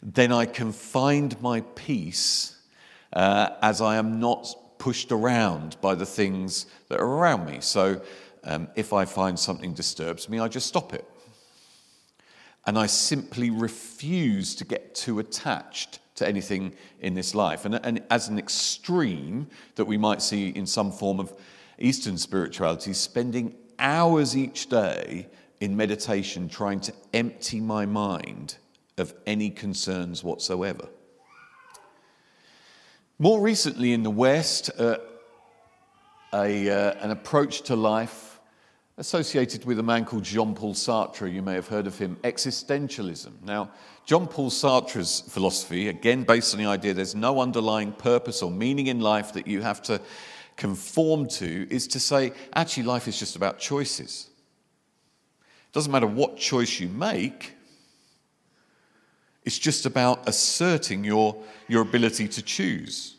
then 0.00 0.30
I 0.30 0.46
can 0.46 0.70
find 0.70 1.42
my 1.42 1.62
peace 1.74 2.56
uh, 3.12 3.48
as 3.60 3.80
I 3.80 3.96
am 3.96 4.20
not 4.20 4.54
pushed 4.78 5.10
around 5.10 5.76
by 5.80 5.96
the 5.96 6.06
things 6.06 6.66
that 6.90 7.00
are 7.00 7.16
around 7.18 7.46
me. 7.46 7.58
So 7.60 8.00
um, 8.44 8.68
if 8.76 8.92
I 8.92 9.04
find 9.04 9.36
something 9.36 9.74
disturbs 9.74 10.28
me, 10.28 10.38
I 10.38 10.46
just 10.46 10.68
stop 10.68 10.94
it 10.94 11.04
and 12.66 12.78
I 12.78 12.86
simply 12.86 13.50
refuse 13.50 14.54
to 14.56 14.64
get 14.64 14.94
too 14.94 15.18
attached 15.18 15.98
to 16.16 16.28
anything 16.28 16.74
in 17.00 17.14
this 17.14 17.34
life. 17.34 17.64
And, 17.64 17.74
and, 17.76 18.02
as 18.10 18.28
an 18.28 18.38
extreme 18.38 19.48
that 19.76 19.86
we 19.86 19.96
might 19.96 20.20
see 20.20 20.50
in 20.50 20.66
some 20.66 20.92
form 20.92 21.18
of 21.18 21.32
Eastern 21.78 22.18
spirituality, 22.18 22.92
spending 22.92 23.54
hours 23.78 24.36
each 24.36 24.68
day 24.68 25.26
in 25.60 25.76
meditation 25.76 26.48
trying 26.48 26.80
to 26.80 26.92
empty 27.14 27.60
my 27.60 27.86
mind 27.86 28.56
of 28.98 29.14
any 29.26 29.48
concerns 29.48 30.22
whatsoever. 30.22 30.88
More 33.18 33.40
recently 33.40 33.92
in 33.92 34.02
the 34.02 34.10
West, 34.10 34.70
uh, 34.78 34.98
a, 36.32 36.70
uh, 36.70 37.04
an 37.04 37.10
approach 37.10 37.62
to 37.62 37.76
life 37.76 38.29
associated 39.00 39.64
with 39.64 39.78
a 39.78 39.82
man 39.82 40.04
called 40.04 40.22
Jean 40.22 40.54
Paul 40.54 40.74
Sartre. 40.74 41.32
You 41.32 41.40
may 41.40 41.54
have 41.54 41.66
heard 41.66 41.86
of 41.86 41.96
him, 41.96 42.16
existentialism. 42.22 43.32
Now, 43.42 43.70
Jean 44.04 44.26
Paul 44.26 44.50
Sartre's 44.50 45.22
philosophy, 45.22 45.88
again 45.88 46.22
based 46.22 46.52
on 46.52 46.60
the 46.60 46.66
idea 46.66 46.92
there's 46.92 47.14
no 47.14 47.40
underlying 47.40 47.92
purpose 47.92 48.42
or 48.42 48.50
meaning 48.50 48.88
in 48.88 49.00
life 49.00 49.32
that 49.32 49.46
you 49.46 49.62
have 49.62 49.80
to 49.84 50.02
conform 50.56 51.28
to, 51.28 51.66
is 51.74 51.88
to 51.88 51.98
say, 51.98 52.34
actually, 52.54 52.82
life 52.82 53.08
is 53.08 53.18
just 53.18 53.36
about 53.36 53.58
choices. 53.58 54.28
It 55.40 55.72
doesn't 55.72 55.90
matter 55.90 56.06
what 56.06 56.36
choice 56.36 56.78
you 56.78 56.88
make, 56.88 57.54
it's 59.46 59.58
just 59.58 59.86
about 59.86 60.28
asserting 60.28 61.04
your, 61.04 61.42
your 61.68 61.80
ability 61.80 62.28
to 62.28 62.42
choose. 62.42 63.16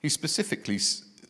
He 0.00 0.08
specifically 0.08 0.78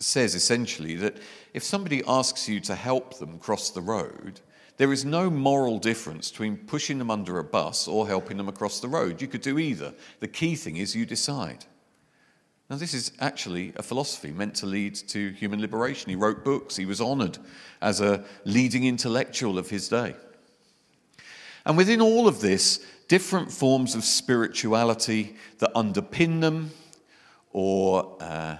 says 0.03 0.35
essentially 0.35 0.95
that 0.97 1.19
if 1.55 1.63
somebody 1.63 2.03
asks 2.07 2.49
you 2.49 2.61
to 2.61 2.75
help 2.75 3.19
them 3.19 3.39
cross 3.39 3.71
the 3.71 3.81
road, 3.81 4.41
there 4.77 4.93
is 4.93 5.05
no 5.05 5.31
moral 5.31 5.79
difference 5.79 6.31
between 6.31 6.57
pushing 6.57 6.99
them 6.99 7.11
under 7.11 7.39
a 7.39 7.45
bus 7.45 7.87
or 7.87 8.07
helping 8.07 8.37
them 8.37 8.49
across 8.49 8.81
the 8.81 8.89
road. 8.89 9.21
You 9.21 9.29
could 9.29 9.43
do 9.43 9.59
either. 9.59 9.95
The 10.21 10.29
key 10.29 10.55
thing 10.55 10.77
is 10.77 10.97
you 10.97 11.07
decide. 11.07 11.65
Now, 12.71 12.77
this 12.77 12.95
is 12.95 13.13
actually 13.21 13.73
a 13.77 13.83
philosophy 13.83 14.33
meant 14.33 14.55
to 14.57 14.67
lead 14.67 14.95
to 15.09 15.31
human 15.33 15.61
liberation. 15.61 16.09
He 16.09 16.17
wrote 16.17 16.43
books, 16.43 16.75
he 16.75 16.87
was 16.87 17.01
honored 17.01 17.39
as 17.83 18.01
a 18.01 18.25
leading 18.45 18.85
intellectual 18.85 19.59
of 19.59 19.69
his 19.69 19.89
day. 19.89 20.15
And 21.67 21.77
within 21.77 22.01
all 22.01 22.27
of 22.27 22.41
this, 22.41 22.85
different 23.09 23.53
forms 23.53 23.95
of 23.95 24.05
spirituality 24.05 25.37
that 25.59 25.73
underpin 25.75 26.41
them 26.41 26.71
or 27.53 28.17
uh, 28.21 28.57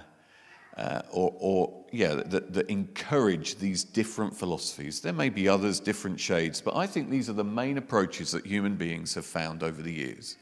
uh, 0.77 1.01
or, 1.11 1.33
or, 1.39 1.85
yeah, 1.91 2.15
that, 2.15 2.53
that 2.53 2.69
encourage 2.69 3.57
these 3.57 3.83
different 3.83 4.35
philosophies. 4.35 5.01
There 5.01 5.13
may 5.13 5.29
be 5.29 5.47
others, 5.47 5.79
different 5.79 6.19
shades, 6.19 6.61
but 6.61 6.75
I 6.75 6.87
think 6.87 7.09
these 7.09 7.29
are 7.29 7.33
the 7.33 7.43
main 7.43 7.77
approaches 7.77 8.31
that 8.31 8.45
human 8.45 8.75
beings 8.75 9.13
have 9.13 9.25
found 9.25 9.61
over 9.61 9.81
the 9.81 9.93
years 9.93 10.35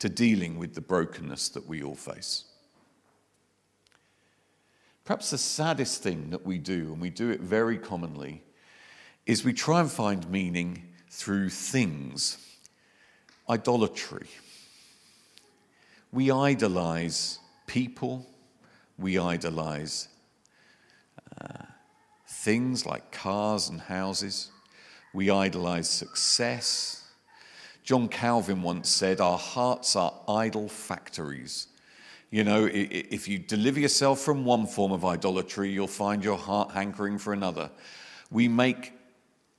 to 0.00 0.08
dealing 0.08 0.58
with 0.58 0.74
the 0.74 0.80
brokenness 0.82 1.48
that 1.50 1.66
we 1.66 1.82
all 1.82 1.94
face. 1.94 2.44
Perhaps 5.04 5.30
the 5.30 5.38
saddest 5.38 6.02
thing 6.02 6.30
that 6.30 6.44
we 6.44 6.58
do, 6.58 6.92
and 6.92 7.00
we 7.00 7.08
do 7.08 7.30
it 7.30 7.40
very 7.40 7.78
commonly, 7.78 8.42
is 9.24 9.42
we 9.42 9.54
try 9.54 9.80
and 9.80 9.90
find 9.90 10.30
meaning 10.30 10.82
through 11.08 11.48
things. 11.48 12.36
Idolatry. 13.48 14.28
We 16.12 16.30
idolize 16.30 17.38
people 17.66 18.26
we 18.98 19.18
idolize 19.18 20.08
uh, 21.40 21.64
things 22.26 22.84
like 22.84 23.12
cars 23.12 23.68
and 23.68 23.80
houses. 23.80 24.50
We 25.14 25.30
idolize 25.30 25.88
success. 25.88 27.04
John 27.84 28.08
Calvin 28.08 28.62
once 28.62 28.88
said, 28.88 29.20
Our 29.20 29.38
hearts 29.38 29.96
are 29.96 30.12
idol 30.28 30.68
factories. 30.68 31.68
You 32.30 32.44
know, 32.44 32.68
if 32.70 33.26
you 33.26 33.38
deliver 33.38 33.80
yourself 33.80 34.20
from 34.20 34.44
one 34.44 34.66
form 34.66 34.92
of 34.92 35.04
idolatry, 35.04 35.70
you'll 35.70 35.86
find 35.86 36.22
your 36.22 36.36
heart 36.36 36.72
hankering 36.72 37.16
for 37.16 37.32
another. 37.32 37.70
We 38.30 38.48
make 38.48 38.92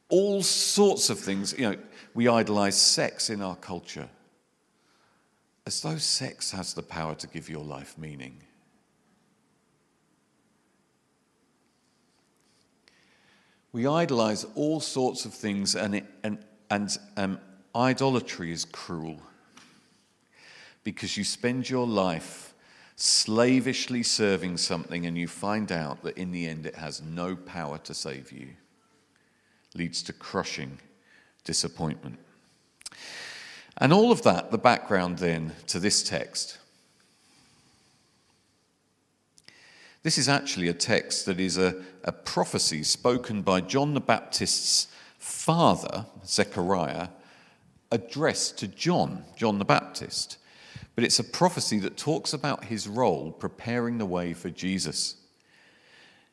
all 0.09 0.43
sorts 0.43 1.09
of 1.09 1.17
things. 1.17 1.57
You 1.57 1.71
know, 1.71 1.77
we 2.13 2.27
idolize 2.27 2.79
sex 2.79 3.31
in 3.31 3.41
our 3.41 3.55
culture 3.55 4.09
as 5.65 5.81
though 5.81 5.97
sex 5.97 6.51
has 6.51 6.73
the 6.73 6.83
power 6.83 7.15
to 7.15 7.27
give 7.27 7.49
your 7.49 7.63
life 7.63 7.97
meaning. 7.97 8.41
We 13.71 13.85
idolize 13.85 14.45
all 14.55 14.79
sorts 14.79 15.25
of 15.25 15.33
things, 15.33 15.75
and, 15.75 15.95
it, 15.95 16.05
and, 16.23 16.39
and 16.69 16.97
um, 17.17 17.39
idolatry 17.75 18.51
is 18.51 18.65
cruel 18.65 19.21
because 20.83 21.17
you 21.17 21.23
spend 21.23 21.69
your 21.69 21.85
life 21.85 22.53
slavishly 22.95 24.03
serving 24.03 24.57
something 24.57 25.05
and 25.05 25.17
you 25.17 25.27
find 25.27 25.71
out 25.71 26.03
that 26.03 26.17
in 26.17 26.31
the 26.31 26.47
end 26.47 26.65
it 26.65 26.75
has 26.75 27.01
no 27.01 27.35
power 27.35 27.77
to 27.77 27.93
save 27.93 28.31
you, 28.31 28.47
leads 29.75 30.01
to 30.03 30.13
crushing 30.13 30.79
disappointment. 31.43 32.19
And 33.77 33.93
all 33.93 34.11
of 34.11 34.23
that, 34.23 34.51
the 34.51 34.57
background 34.57 35.19
then 35.19 35.53
to 35.67 35.79
this 35.79 36.03
text. 36.03 36.57
This 40.03 40.17
is 40.17 40.29
actually 40.29 40.67
a 40.69 40.73
text 40.73 41.25
that 41.25 41.39
is 41.39 41.57
a, 41.57 41.83
a 42.03 42.11
prophecy 42.11 42.83
spoken 42.83 43.41
by 43.41 43.61
John 43.61 43.93
the 43.93 44.01
Baptist's 44.01 44.87
father, 45.17 46.05
Zechariah, 46.25 47.09
addressed 47.91 48.57
to 48.59 48.67
John, 48.67 49.25
John 49.35 49.59
the 49.59 49.65
Baptist. 49.65 50.37
But 50.95 51.03
it's 51.03 51.19
a 51.19 51.23
prophecy 51.23 51.79
that 51.79 51.97
talks 51.97 52.33
about 52.33 52.65
his 52.65 52.87
role 52.87 53.31
preparing 53.31 53.97
the 53.97 54.05
way 54.05 54.33
for 54.33 54.49
Jesus. 54.49 55.15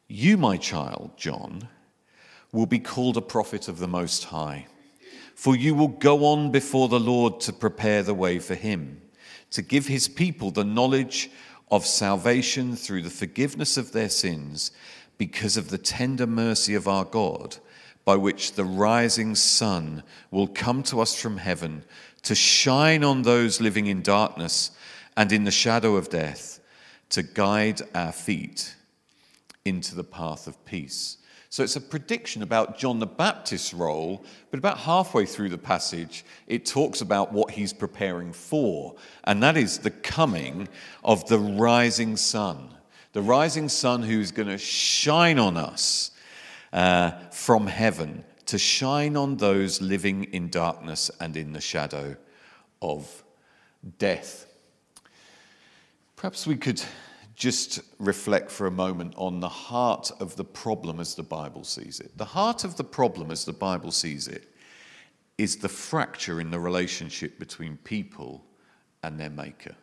You, 0.08 0.36
my 0.36 0.56
child, 0.56 1.12
John, 1.16 1.68
will 2.52 2.66
be 2.66 2.78
called 2.78 3.16
a 3.16 3.22
prophet 3.22 3.68
of 3.68 3.78
the 3.78 3.88
Most 3.88 4.24
High 4.24 4.66
for 5.36 5.54
you 5.54 5.74
will 5.74 5.88
go 5.88 6.24
on 6.24 6.50
before 6.50 6.88
the 6.88 6.98
Lord 6.98 7.40
to 7.40 7.52
prepare 7.52 8.02
the 8.02 8.14
way 8.14 8.38
for 8.38 8.54
him, 8.54 9.02
to 9.50 9.60
give 9.60 9.86
his 9.86 10.08
people 10.08 10.50
the 10.50 10.64
knowledge 10.64 11.30
of 11.70 11.84
salvation 11.86 12.76
through 12.76 13.02
the 13.02 13.10
forgiveness 13.10 13.76
of 13.76 13.92
their 13.92 14.08
sins, 14.08 14.70
because 15.18 15.56
of 15.56 15.70
the 15.70 15.78
tender 15.78 16.26
mercy 16.26 16.74
of 16.74 16.86
our 16.86 17.04
God, 17.04 17.56
by 18.04 18.16
which 18.16 18.52
the 18.52 18.64
rising 18.64 19.34
sun 19.34 20.02
will 20.30 20.46
come 20.46 20.82
to 20.84 21.00
us 21.00 21.20
from 21.20 21.38
heaven 21.38 21.82
to 22.22 22.34
shine 22.34 23.02
on 23.02 23.22
those 23.22 23.60
living 23.60 23.86
in 23.86 24.02
darkness 24.02 24.70
and 25.16 25.32
in 25.32 25.44
the 25.44 25.50
shadow 25.50 25.96
of 25.96 26.10
death, 26.10 26.60
to 27.08 27.22
guide 27.22 27.80
our 27.94 28.12
feet 28.12 28.74
into 29.64 29.94
the 29.94 30.04
path 30.04 30.46
of 30.46 30.64
peace. 30.64 31.18
So 31.56 31.62
it's 31.62 31.76
a 31.76 31.80
prediction 31.80 32.42
about 32.42 32.76
John 32.76 32.98
the 32.98 33.06
Baptist's 33.06 33.72
role, 33.72 34.22
but 34.50 34.58
about 34.58 34.76
halfway 34.76 35.24
through 35.24 35.48
the 35.48 35.56
passage, 35.56 36.22
it 36.46 36.66
talks 36.66 37.00
about 37.00 37.32
what 37.32 37.52
he's 37.52 37.72
preparing 37.72 38.34
for, 38.34 38.94
and 39.24 39.42
that 39.42 39.56
is 39.56 39.78
the 39.78 39.90
coming 39.90 40.68
of 41.02 41.26
the 41.28 41.38
rising 41.38 42.18
sun. 42.18 42.74
The 43.14 43.22
rising 43.22 43.70
sun 43.70 44.02
who's 44.02 44.32
going 44.32 44.48
to 44.48 44.58
shine 44.58 45.38
on 45.38 45.56
us 45.56 46.10
uh, 46.74 47.12
from 47.30 47.68
heaven, 47.68 48.26
to 48.44 48.58
shine 48.58 49.16
on 49.16 49.38
those 49.38 49.80
living 49.80 50.24
in 50.24 50.50
darkness 50.50 51.10
and 51.20 51.38
in 51.38 51.54
the 51.54 51.62
shadow 51.62 52.16
of 52.82 53.24
death. 53.98 54.44
Perhaps 56.16 56.46
we 56.46 56.56
could 56.56 56.82
just 57.36 57.80
reflect 57.98 58.50
for 58.50 58.66
a 58.66 58.70
moment 58.70 59.12
on 59.16 59.40
the 59.40 59.48
heart 59.48 60.10
of 60.20 60.34
the 60.36 60.44
problem 60.44 60.98
as 60.98 61.14
the 61.14 61.22
Bible 61.22 61.64
sees 61.64 62.00
it. 62.00 62.16
The 62.16 62.24
heart 62.24 62.64
of 62.64 62.76
the 62.76 62.84
problem 62.84 63.30
as 63.30 63.44
the 63.44 63.52
Bible 63.52 63.92
sees 63.92 64.26
it 64.26 64.50
is 65.36 65.56
the 65.56 65.68
fracture 65.68 66.40
in 66.40 66.50
the 66.50 66.58
relationship 66.58 67.38
between 67.38 67.76
people 67.78 68.42
and 69.02 69.20
their 69.20 69.30
Maker. 69.30 69.74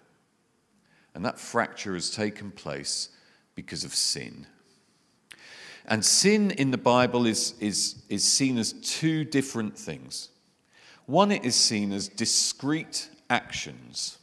And 1.13 1.23
that 1.23 1.39
fracture 1.39 1.93
has 1.93 2.09
taken 2.09 2.49
place 2.49 3.09
because 3.53 3.83
of 3.83 3.93
sin. 3.93 4.47
And 5.85 6.03
sin 6.03 6.49
in 6.51 6.71
the 6.71 6.77
Bible 6.79 7.27
is, 7.27 7.53
is, 7.59 8.01
is 8.09 8.23
seen 8.23 8.57
as 8.57 8.73
two 8.73 9.23
different 9.23 9.77
things. 9.77 10.29
One, 11.05 11.31
it 11.31 11.45
is 11.45 11.55
seen 11.55 11.91
as 11.91 12.07
discrete 12.07 13.09
actions 13.29 14.17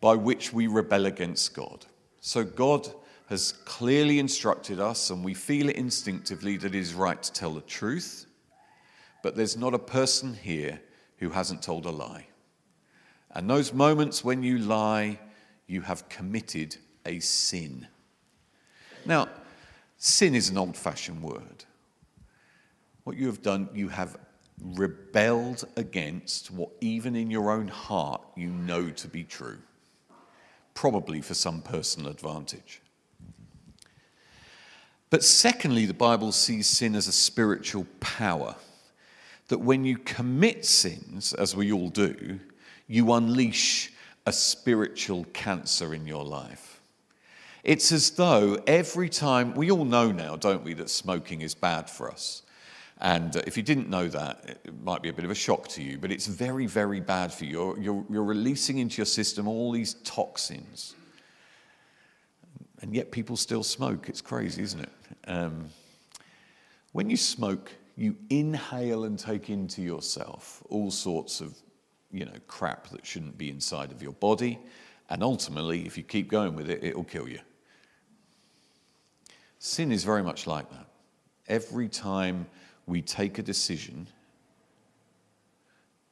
by 0.00 0.14
which 0.14 0.52
we 0.52 0.68
rebel 0.68 1.06
against 1.06 1.52
God. 1.54 1.86
So 2.26 2.42
God 2.42 2.88
has 3.28 3.52
clearly 3.52 4.18
instructed 4.18 4.80
us, 4.80 5.10
and 5.10 5.24
we 5.24 5.32
feel 5.32 5.68
it 5.68 5.76
instinctively 5.76 6.56
that 6.56 6.74
it 6.74 6.78
is 6.78 6.92
right 6.92 7.22
to 7.22 7.32
tell 7.32 7.54
the 7.54 7.60
truth, 7.60 8.26
but 9.22 9.36
there's 9.36 9.56
not 9.56 9.74
a 9.74 9.78
person 9.78 10.34
here 10.34 10.80
who 11.18 11.30
hasn't 11.30 11.62
told 11.62 11.86
a 11.86 11.90
lie. 11.90 12.26
And 13.30 13.48
those 13.48 13.72
moments 13.72 14.24
when 14.24 14.42
you 14.42 14.58
lie, 14.58 15.20
you 15.68 15.82
have 15.82 16.08
committed 16.08 16.76
a 17.06 17.20
sin. 17.20 17.86
Now, 19.04 19.28
sin 19.96 20.34
is 20.34 20.48
an 20.48 20.58
old 20.58 20.76
fashioned 20.76 21.22
word. 21.22 21.64
What 23.04 23.16
you 23.16 23.28
have 23.28 23.40
done, 23.40 23.68
you 23.72 23.88
have 23.90 24.16
rebelled 24.60 25.62
against 25.76 26.50
what, 26.50 26.70
even 26.80 27.14
in 27.14 27.30
your 27.30 27.52
own 27.52 27.68
heart, 27.68 28.20
you 28.34 28.48
know 28.48 28.90
to 28.90 29.06
be 29.06 29.22
true 29.22 29.58
probably 30.76 31.20
for 31.20 31.34
some 31.34 31.60
personal 31.62 32.10
advantage. 32.10 32.80
But 35.10 35.24
secondly, 35.24 35.86
the 35.86 35.94
Bible 35.94 36.30
sees 36.30 36.68
sin 36.68 36.94
as 36.94 37.08
a 37.08 37.12
spiritual 37.12 37.86
power. 37.98 38.54
That 39.48 39.58
when 39.58 39.84
you 39.84 39.98
commit 39.98 40.64
sins, 40.64 41.32
as 41.32 41.56
we 41.56 41.72
all 41.72 41.88
do, 41.88 42.38
you 42.86 43.12
unleash 43.12 43.92
a 44.26 44.32
spiritual 44.32 45.24
cancer 45.32 45.94
in 45.94 46.06
your 46.06 46.24
life. 46.24 46.80
It's 47.64 47.90
as 47.90 48.10
though 48.10 48.58
every 48.66 49.08
time, 49.08 49.54
we 49.54 49.70
all 49.70 49.84
know 49.84 50.12
now, 50.12 50.36
don't 50.36 50.62
we, 50.62 50.74
that 50.74 50.90
smoking 50.90 51.40
is 51.40 51.54
bad 51.54 51.88
for 51.88 52.10
us. 52.10 52.42
And 52.98 53.36
uh, 53.36 53.42
if 53.46 53.56
you 53.56 53.62
didn't 53.62 53.90
know 53.90 54.08
that, 54.08 54.58
it 54.64 54.82
might 54.82 55.02
be 55.02 55.08
a 55.08 55.12
bit 55.12 55.24
of 55.24 55.30
a 55.30 55.34
shock 55.34 55.68
to 55.68 55.82
you, 55.82 55.98
but 55.98 56.10
it's 56.10 56.26
very, 56.26 56.66
very 56.66 57.00
bad 57.00 57.32
for 57.32 57.44
you. 57.44 57.50
You're, 57.50 57.78
you're, 57.78 58.04
you're 58.10 58.24
releasing 58.24 58.78
into 58.78 58.98
your 58.98 59.06
system 59.06 59.46
all 59.46 59.70
these 59.72 59.94
toxins. 60.04 60.94
And 62.80 62.94
yet 62.94 63.10
people 63.10 63.36
still 63.36 63.62
smoke. 63.62 64.08
It's 64.08 64.20
crazy, 64.20 64.62
isn't 64.62 64.80
it? 64.80 64.92
Um, 65.26 65.68
when 66.92 67.10
you 67.10 67.16
smoke, 67.16 67.70
you 67.96 68.16
inhale 68.30 69.04
and 69.04 69.18
take 69.18 69.50
into 69.50 69.82
yourself 69.82 70.62
all 70.68 70.90
sorts 70.90 71.40
of, 71.40 71.54
you 72.10 72.24
know, 72.24 72.32
crap 72.46 72.88
that 72.88 73.04
shouldn't 73.04 73.36
be 73.36 73.50
inside 73.50 73.92
of 73.92 74.02
your 74.02 74.12
body. 74.12 74.58
And 75.10 75.22
ultimately, 75.22 75.86
if 75.86 75.96
you 75.96 76.02
keep 76.02 76.28
going 76.28 76.54
with 76.54 76.70
it, 76.70 76.82
it'll 76.82 77.04
kill 77.04 77.28
you. 77.28 77.40
Sin 79.58 79.92
is 79.92 80.04
very 80.04 80.22
much 80.22 80.46
like 80.46 80.70
that. 80.70 80.86
Every 81.48 81.88
time 81.88 82.46
we 82.86 83.02
take 83.02 83.38
a 83.38 83.42
decision 83.42 84.06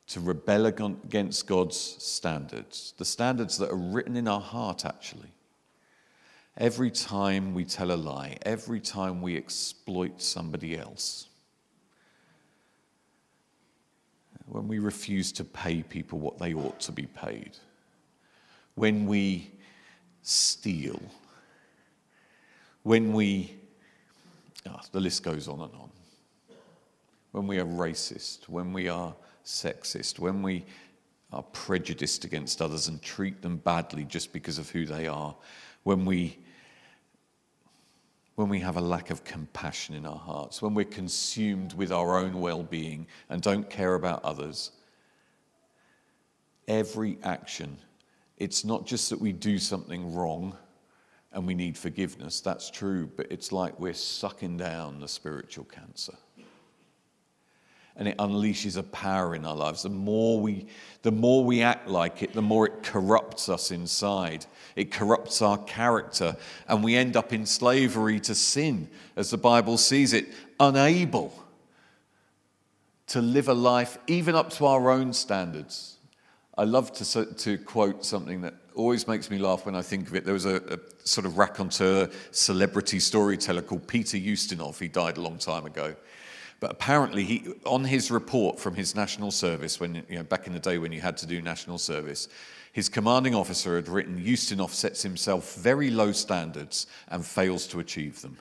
to 0.07 0.21
rebel 0.21 0.67
against 0.67 1.47
God's 1.47 1.77
standards, 1.77 2.95
the 2.99 3.05
standards 3.05 3.57
that 3.59 3.71
are 3.71 3.77
written 3.77 4.17
in 4.17 4.29
our 4.29 4.41
heart, 4.41 4.85
actually. 4.85 5.33
Every 6.57 6.91
time 6.91 7.55
we 7.55 7.65
tell 7.65 7.91
a 7.91 7.97
lie, 7.97 8.37
every 8.43 8.81
time 8.81 9.23
we 9.23 9.37
exploit 9.37 10.21
somebody 10.21 10.79
else, 10.79 11.29
when 14.47 14.69
we 14.69 14.79
refuse 14.79 15.33
to 15.33 15.45
pay 15.45 15.83
people 15.83 16.19
what 16.19 16.39
they 16.39 16.55
ought 16.55 16.79
to 16.81 16.93
be 16.93 17.07
paid, 17.07 17.57
when 18.75 19.07
we 19.07 19.51
steal, 20.23 21.01
when 22.83 23.13
we, 23.13 23.57
oh, 24.69 24.81
the 24.93 25.01
list 25.01 25.23
goes 25.23 25.49
on 25.49 25.61
and 25.61 25.75
on 25.75 25.91
when 27.35 27.49
we 27.49 27.59
are 27.59 27.67
racist, 27.67 28.49
when 28.49 28.73
we 28.73 28.89
are 28.89 29.13
sexist, 29.45 30.21
when 30.21 30.41
we 30.41 30.65
are 31.33 31.43
prejudiced 31.43 32.25
against 32.25 32.63
others 32.63 32.87
and 32.87 33.03
treat 33.03 33.43
them 33.43 33.57
badly 33.57 34.05
just 34.05 34.33
because 34.33 34.57
of 34.57 34.71
who 34.71 34.87
they 34.87 35.09
are, 35.09 35.35
when 35.83 36.05
we 36.05 36.39
when 38.37 38.49
we 38.49 38.61
have 38.61 38.77
a 38.77 38.81
lack 38.81 39.11
of 39.11 39.25
compassion 39.25 39.97
in 39.97 40.07
our 40.07 40.19
hearts, 40.19 40.63
when 40.63 40.75
we're 40.75 40.85
consumed 40.85 41.73
with 41.75 41.91
our 41.91 42.19
own 42.19 42.41
well 42.41 42.63
being 42.63 43.05
and 43.29 43.43
don't 43.43 43.69
care 43.69 43.97
about 43.97 44.25
others. 44.25 44.71
Every 46.69 47.19
action, 47.25 47.79
it's 48.39 48.65
not 48.65 48.87
just 48.87 49.11
that 49.11 49.21
we 49.21 49.33
do 49.33 49.59
something 49.59 50.15
wrong 50.15 50.57
and 51.33 51.45
we 51.49 51.55
need 51.55 51.77
forgiveness, 51.77 52.41
that's 52.41 52.71
true, 52.71 53.11
but 53.17 53.27
it's 53.29 53.51
like 53.51 53.79
we're 53.81 53.93
sucking 53.93 54.57
down 54.57 55.01
the 55.01 55.09
spiritual 55.09 55.65
cancer 55.65 56.15
and 57.97 58.09
it 58.09 58.17
unleashes 58.19 58.77
a 58.77 58.83
power 58.83 59.35
in 59.35 59.45
our 59.45 59.55
lives. 59.55 59.83
The 59.85 59.89
more 59.89 60.41
we, 60.41 60.67
the 61.03 61.13
more 61.13 61.45
we 61.45 61.63
act 61.63 61.89
like 61.89 62.23
it, 62.23 62.33
the 62.33 62.43
more 62.43 62.67
it 62.67 62.83
corrupts 62.83 63.49
us 63.49 63.71
inside. 63.71 64.47
It 64.75 64.91
corrupts 64.91 65.41
our 65.43 65.59
character, 65.59 66.37
and 66.67 66.83
we 66.83 66.97
end 66.97 67.17
up 67.17 67.33
in 67.33 67.47
slavery 67.47 68.19
to 68.21 68.35
sin, 68.35 68.89
as 69.17 69.31
the 69.31 69.39
Bible 69.39 69.79
sees 69.79 70.13
it, 70.13 70.27
unable 70.59 71.33
to 73.07 73.21
live 73.21 73.49
a 73.49 73.55
life 73.55 73.99
even 74.07 74.35
up 74.35 74.51
to 74.51 74.67
our 74.67 74.91
own 74.91 75.13
standards. 75.13 75.99
I 76.57 76.65
love 76.65 76.93
to, 76.95 77.27
to 77.27 77.59
quote 77.59 78.05
something 78.05 78.41
that 78.43 78.55
always 78.75 79.07
makes 79.07 79.31
me 79.31 79.39
laugh 79.39 79.67
when 79.67 79.75
I 79.75 79.83
think 79.83 80.09
of 80.09 80.15
it. 80.15 80.25
There 80.25 80.35
was 80.35 80.47
a, 80.47 80.57
a 80.57 80.79
sort 81.07 81.27
of 81.27 81.37
raconteur, 81.37 82.11
celebrity 82.31 82.99
storyteller 82.99 83.63
called 83.63 83.87
Peter 83.87 84.17
Ustinov. 84.17 84.79
He 84.81 84.89
died 84.89 85.17
a 85.17 85.21
long 85.21 85.39
time 85.39 85.67
ago. 85.67 85.95
But 86.61 86.71
apparently, 86.71 87.25
he, 87.25 87.45
on 87.65 87.85
his 87.85 88.11
report 88.11 88.59
from 88.59 88.75
his 88.75 88.95
national 88.95 89.31
service, 89.31 89.81
when 89.81 90.05
you 90.09 90.17
know, 90.17 90.23
back 90.23 90.47
in 90.47 90.53
the 90.53 90.61
day 90.61 90.79
when 90.79 90.93
you 90.93 91.01
had 91.01 91.17
to 91.19 91.27
do 91.27 91.43
national 91.43 91.79
service, 91.79 92.29
his 92.73 92.89
commanding 92.89 93.35
officer 93.35 93.77
had 93.77 93.89
written, 93.89 94.21
Ustinov 94.21 94.71
sets 94.71 95.03
himself 95.03 95.55
very 95.55 95.91
low 95.91 96.13
standards 96.13 96.87
and 97.09 97.25
fails 97.25 97.67
to 97.69 97.81
achieve 97.81 98.21
them. 98.23 98.37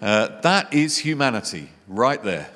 Uh, 0.00 0.40
that 0.40 0.72
is 0.72 0.98
humanity 0.98 1.70
right 1.86 2.22
there. 2.22 2.50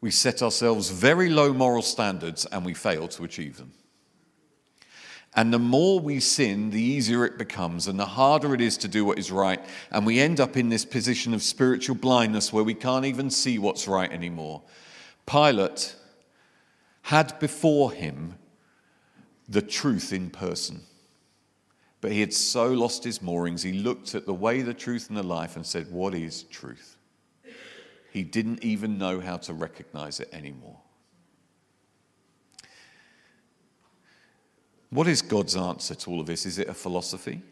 We 0.00 0.10
set 0.10 0.42
ourselves 0.42 0.90
very 0.90 1.28
low 1.28 1.52
moral 1.52 1.82
standards 1.82 2.44
and 2.46 2.64
we 2.64 2.74
fail 2.74 3.08
to 3.08 3.24
achieve 3.24 3.56
them. 3.56 3.72
And 5.36 5.52
the 5.52 5.58
more 5.58 5.98
we 5.98 6.20
sin, 6.20 6.70
the 6.70 6.80
easier 6.80 7.24
it 7.24 7.38
becomes, 7.38 7.88
and 7.88 7.98
the 7.98 8.06
harder 8.06 8.54
it 8.54 8.60
is 8.60 8.76
to 8.78 8.88
do 8.88 9.04
what 9.04 9.18
is 9.18 9.32
right. 9.32 9.60
And 9.90 10.06
we 10.06 10.20
end 10.20 10.38
up 10.38 10.56
in 10.56 10.68
this 10.68 10.84
position 10.84 11.34
of 11.34 11.42
spiritual 11.42 11.96
blindness 11.96 12.52
where 12.52 12.62
we 12.62 12.74
can't 12.74 13.04
even 13.04 13.30
see 13.30 13.58
what's 13.58 13.88
right 13.88 14.12
anymore. 14.12 14.62
Pilate 15.26 15.96
had 17.02 17.38
before 17.40 17.90
him 17.90 18.34
the 19.48 19.62
truth 19.62 20.12
in 20.12 20.30
person. 20.30 20.80
But 22.00 22.12
he 22.12 22.20
had 22.20 22.32
so 22.32 22.70
lost 22.72 23.02
his 23.02 23.22
moorings, 23.22 23.62
he 23.62 23.72
looked 23.72 24.14
at 24.14 24.26
the 24.26 24.34
way, 24.34 24.62
the 24.62 24.74
truth, 24.74 25.08
and 25.08 25.16
the 25.16 25.22
life 25.22 25.56
and 25.56 25.64
said, 25.64 25.90
What 25.90 26.14
is 26.14 26.44
truth? 26.44 26.96
He 28.12 28.22
didn't 28.22 28.62
even 28.62 28.98
know 28.98 29.20
how 29.20 29.38
to 29.38 29.54
recognize 29.54 30.20
it 30.20 30.28
anymore. 30.32 30.83
What 34.94 35.08
is 35.08 35.22
God's 35.22 35.56
answer 35.56 35.96
to 35.96 36.10
all 36.10 36.20
of 36.20 36.26
this? 36.26 36.46
Is 36.46 36.60
it 36.60 36.68
a 36.68 36.72
philosophy? 36.72 37.42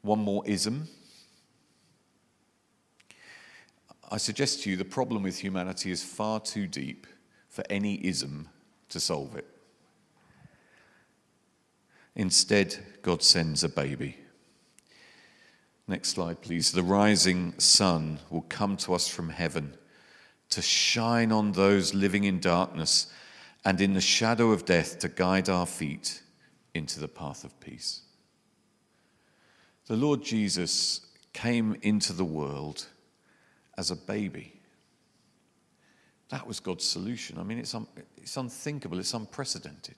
One 0.00 0.18
more 0.18 0.42
ism? 0.44 0.88
I 4.10 4.16
suggest 4.16 4.64
to 4.64 4.70
you 4.70 4.76
the 4.76 4.84
problem 4.84 5.22
with 5.22 5.38
humanity 5.38 5.92
is 5.92 6.02
far 6.02 6.40
too 6.40 6.66
deep 6.66 7.06
for 7.48 7.62
any 7.70 8.04
ism 8.04 8.48
to 8.88 8.98
solve 8.98 9.36
it. 9.36 9.46
Instead, 12.16 12.76
God 13.02 13.22
sends 13.22 13.62
a 13.62 13.68
baby. 13.68 14.16
Next 15.86 16.08
slide, 16.08 16.40
please. 16.40 16.72
The 16.72 16.82
rising 16.82 17.56
sun 17.60 18.18
will 18.28 18.46
come 18.48 18.76
to 18.78 18.92
us 18.92 19.06
from 19.06 19.28
heaven 19.28 19.74
to 20.50 20.62
shine 20.62 21.30
on 21.30 21.52
those 21.52 21.94
living 21.94 22.24
in 22.24 22.40
darkness 22.40 23.06
and 23.64 23.80
in 23.80 23.94
the 23.94 24.00
shadow 24.00 24.50
of 24.50 24.64
death 24.64 24.98
to 25.00 25.08
guide 25.08 25.48
our 25.48 25.66
feet 25.66 26.22
into 26.74 27.00
the 27.00 27.08
path 27.08 27.44
of 27.44 27.58
peace. 27.60 28.02
The 29.86 29.96
Lord 29.96 30.22
Jesus 30.22 31.06
came 31.32 31.76
into 31.82 32.12
the 32.12 32.24
world 32.24 32.86
as 33.76 33.90
a 33.90 33.96
baby. 33.96 34.60
That 36.28 36.46
was 36.46 36.60
God's 36.60 36.84
solution. 36.84 37.38
I 37.38 37.42
mean, 37.42 37.58
it's, 37.58 37.74
un- 37.74 37.86
it's 38.16 38.36
unthinkable, 38.36 38.98
it's 38.98 39.14
unprecedented. 39.14 39.96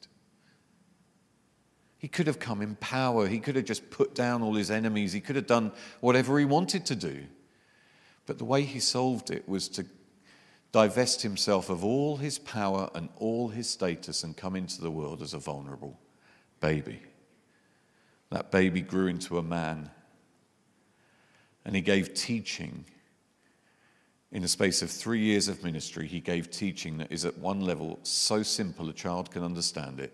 He 1.96 2.08
could 2.08 2.26
have 2.26 2.38
come 2.38 2.60
in 2.60 2.76
power, 2.76 3.26
he 3.26 3.38
could 3.38 3.56
have 3.56 3.64
just 3.64 3.88
put 3.88 4.14
down 4.14 4.42
all 4.42 4.54
his 4.54 4.70
enemies, 4.70 5.12
he 5.12 5.20
could 5.20 5.36
have 5.36 5.46
done 5.46 5.72
whatever 6.00 6.38
he 6.38 6.44
wanted 6.44 6.84
to 6.86 6.94
do. 6.94 7.24
But 8.26 8.38
the 8.38 8.44
way 8.44 8.62
he 8.62 8.80
solved 8.80 9.30
it 9.30 9.48
was 9.48 9.68
to 9.70 9.86
divest 10.74 11.22
himself 11.22 11.70
of 11.70 11.84
all 11.84 12.16
his 12.16 12.36
power 12.36 12.90
and 12.96 13.08
all 13.18 13.46
his 13.46 13.70
status 13.70 14.24
and 14.24 14.36
come 14.36 14.56
into 14.56 14.80
the 14.80 14.90
world 14.90 15.22
as 15.22 15.32
a 15.32 15.38
vulnerable 15.38 15.96
baby. 16.58 17.00
That 18.32 18.50
baby 18.50 18.80
grew 18.80 19.06
into 19.06 19.38
a 19.38 19.42
man 19.42 19.88
and 21.64 21.76
he 21.76 21.80
gave 21.80 22.12
teaching. 22.12 22.84
In 24.32 24.42
the 24.42 24.48
space 24.48 24.82
of 24.82 24.90
three 24.90 25.20
years 25.20 25.46
of 25.46 25.62
ministry, 25.62 26.08
he 26.08 26.18
gave 26.18 26.50
teaching 26.50 26.98
that 26.98 27.12
is 27.12 27.24
at 27.24 27.38
one 27.38 27.60
level 27.60 28.00
so 28.02 28.42
simple 28.42 28.88
a 28.88 28.92
child 28.92 29.30
can 29.30 29.44
understand 29.44 30.00
it 30.00 30.12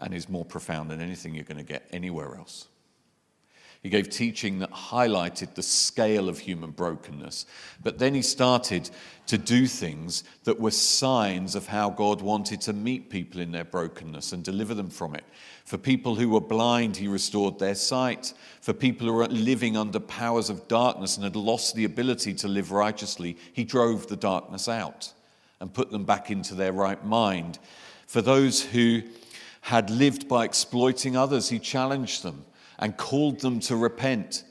and 0.00 0.14
is 0.14 0.30
more 0.30 0.46
profound 0.46 0.90
than 0.90 1.02
anything 1.02 1.34
you're 1.34 1.44
going 1.44 1.58
to 1.58 1.62
get 1.62 1.86
anywhere 1.92 2.36
else. 2.36 2.68
He 3.82 3.88
gave 3.88 4.10
teaching 4.10 4.58
that 4.58 4.72
highlighted 4.72 5.54
the 5.54 5.62
scale 5.62 6.28
of 6.28 6.38
human 6.38 6.70
brokenness. 6.70 7.46
But 7.82 7.98
then 7.98 8.14
he 8.14 8.20
started 8.20 8.90
to 9.26 9.38
do 9.38 9.66
things 9.66 10.22
that 10.44 10.60
were 10.60 10.70
signs 10.70 11.54
of 11.54 11.66
how 11.66 11.88
God 11.88 12.20
wanted 12.20 12.60
to 12.62 12.74
meet 12.74 13.08
people 13.08 13.40
in 13.40 13.52
their 13.52 13.64
brokenness 13.64 14.32
and 14.32 14.44
deliver 14.44 14.74
them 14.74 14.90
from 14.90 15.14
it. 15.14 15.24
For 15.64 15.78
people 15.78 16.14
who 16.14 16.28
were 16.28 16.42
blind, 16.42 16.98
he 16.98 17.08
restored 17.08 17.58
their 17.58 17.74
sight. 17.74 18.34
For 18.60 18.74
people 18.74 19.06
who 19.06 19.14
were 19.14 19.28
living 19.28 19.78
under 19.78 20.00
powers 20.00 20.50
of 20.50 20.68
darkness 20.68 21.16
and 21.16 21.24
had 21.24 21.36
lost 21.36 21.74
the 21.74 21.84
ability 21.84 22.34
to 22.34 22.48
live 22.48 22.72
righteously, 22.72 23.38
he 23.54 23.64
drove 23.64 24.08
the 24.08 24.16
darkness 24.16 24.68
out 24.68 25.10
and 25.58 25.72
put 25.72 25.90
them 25.90 26.04
back 26.04 26.30
into 26.30 26.54
their 26.54 26.74
right 26.74 27.02
mind. 27.02 27.58
For 28.06 28.20
those 28.20 28.62
who 28.62 29.02
had 29.62 29.88
lived 29.88 30.28
by 30.28 30.44
exploiting 30.44 31.16
others, 31.16 31.48
he 31.48 31.58
challenged 31.58 32.22
them 32.22 32.44
and 32.80 32.96
called 32.96 33.40
them 33.40 33.60
to 33.60 33.76
repent. 33.76 34.42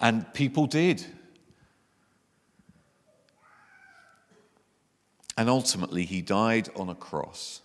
And 0.00 0.30
people 0.34 0.66
did. 0.66 1.06
And 5.38 5.48
ultimately, 5.48 6.04
he 6.04 6.20
died 6.20 6.68
on 6.76 6.88
a 6.88 6.94
cross, 6.94 7.62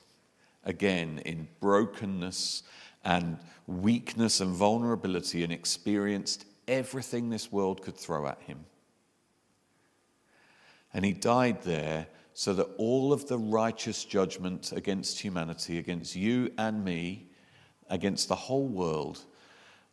again 0.63 1.21
in 1.25 1.47
brokenness 1.59 2.63
and 3.03 3.37
weakness 3.65 4.39
and 4.39 4.53
vulnerability, 4.53 5.43
and 5.43 5.51
experienced 5.51 6.45
everything 6.67 7.29
this 7.29 7.51
world 7.51 7.81
could 7.81 7.97
throw 7.97 8.27
at 8.27 8.41
him. 8.43 8.65
And 10.93 11.03
he 11.03 11.13
died 11.13 11.63
there 11.63 12.07
so 12.33 12.53
that 12.53 12.67
all 12.77 13.11
of 13.13 13.27
the 13.27 13.37
righteous 13.37 14.05
judgment 14.05 14.71
against 14.73 15.19
humanity, 15.19 15.77
against 15.77 16.15
you 16.15 16.51
and 16.57 16.83
me, 16.83 17.29
against 17.89 18.27
the 18.27 18.35
whole 18.35 18.67
world, 18.67 19.25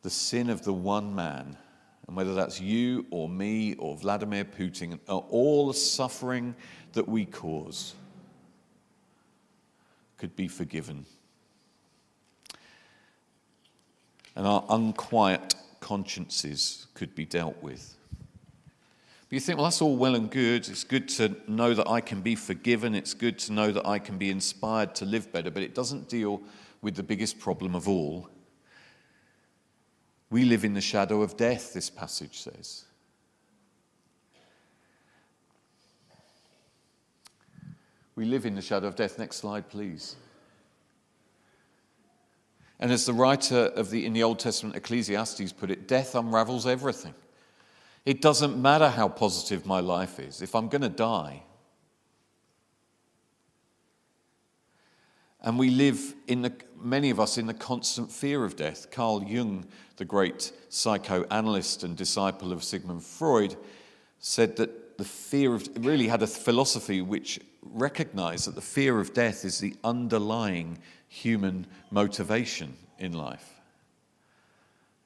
the 0.03 0.11
sin 0.11 0.51
of 0.51 0.63
the 0.65 0.73
one 0.73 1.15
man, 1.15 1.57
and 2.07 2.17
whether 2.17 2.35
that's 2.35 2.61
you 2.61 3.07
or 3.11 3.29
me 3.29 3.75
or 3.75 3.97
Vladimir 3.97 4.45
Putin, 4.45 4.99
all 5.07 5.69
the 5.69 5.75
suffering 5.75 6.55
that 6.93 7.09
we 7.09 7.25
cause 7.25 7.95
could 10.17 10.35
be 10.35 10.49
forgiven. 10.49 11.05
And 14.35 14.47
our 14.47 14.65
unquiet 14.71 15.55
consciences 15.81 16.87
could 16.95 17.15
be 17.15 17.25
dealt 17.25 17.61
with. 17.63 17.95
But 19.29 19.35
you 19.35 19.41
think, 19.41 19.59
well, 19.59 19.67
that's 19.67 19.83
all 19.83 19.97
well 19.97 20.15
and 20.15 20.31
good. 20.31 20.69
It's 20.69 20.85
good 20.85 21.09
to 21.11 21.37
know 21.47 21.75
that 21.75 21.89
I 21.89 22.01
can 22.01 22.23
be 22.23 22.35
forgiven. 22.35 22.95
It's 22.95 23.15
good 23.15 23.39
to 23.41 23.53
know 23.53 23.73
that 23.73 23.87
I 23.87 23.99
can 23.99 24.17
be 24.17 24.31
inspired 24.31 24.95
to 24.97 25.05
live 25.05 25.31
better. 25.33 25.51
But 25.51 25.63
it 25.63 25.75
doesn't 25.75 26.09
deal 26.09 26.41
with 26.81 26.95
the 26.95 27.03
biggest 27.03 27.39
problem 27.39 27.75
of 27.75 27.89
all 27.89 28.31
we 30.31 30.45
live 30.45 30.65
in 30.65 30.75
the 30.75 30.81
shadow 30.81 31.23
of 31.23 31.37
death, 31.37 31.73
this 31.73 31.89
passage 31.89 32.41
says. 32.41 32.85
We 38.15 38.25
live 38.25 38.47
in 38.47 38.55
the 38.55 38.63
shadow 38.63 38.89
of 38.89 38.97
death. 38.97 39.19
Next 39.19 39.37
slide, 39.37 39.69
please. 39.69 40.17
And 42.81 42.93
as 42.93 43.07
the 43.07 43.13
writer 43.13 43.67
of 43.77 43.91
the, 43.91 44.05
in 44.05 44.13
the 44.13 44.23
Old 44.23 44.39
Testament 44.39 44.77
Ecclesiastes 44.77 45.53
put 45.53 45.71
it, 45.71 45.89
death 45.89 46.15
unravels 46.15 46.67
everything. 46.67 47.15
It 48.05 48.21
doesn't 48.21 48.61
matter 48.61 48.89
how 48.89 49.09
positive 49.09 49.67
my 49.67 49.81
life 49.81 50.19
is. 50.19 50.43
If 50.43 50.55
I'm 50.55 50.69
going 50.69 50.83
to 50.83 50.89
die, 50.89 51.43
And 55.41 55.59
we 55.59 55.71
live 55.71 56.15
in 56.27 56.43
the, 56.43 56.53
many 56.81 57.11
of 57.11 57.21
us 57.21 57.39
in 57.39 57.47
the 57.47 57.55
constant 57.55 58.11
fear 58.11 58.45
of 58.45 58.57
death. 58.57 58.91
Carl 58.91 59.23
Jung, 59.23 59.67
the 59.97 60.05
great 60.05 60.53
psychoanalyst 60.69 61.85
and 61.85 61.97
disciple 61.97 62.53
of 62.53 62.65
Sigmund 62.65 63.05
Freud, 63.05 63.57
said 64.19 64.57
that 64.57 64.99
the 64.99 65.05
fear 65.05 65.55
of, 65.55 65.69
really 65.79 66.09
had 66.09 66.23
a 66.23 66.27
philosophy 66.27 67.01
which 67.01 67.39
recognized 67.63 68.49
that 68.49 68.57
the 68.57 68.61
fear 68.61 68.99
of 68.99 69.15
death 69.15 69.45
is 69.45 69.61
the 69.61 69.75
underlying 69.85 70.79
human 71.07 71.67
motivation 71.91 72.75
in 72.99 73.13
life. 73.13 73.55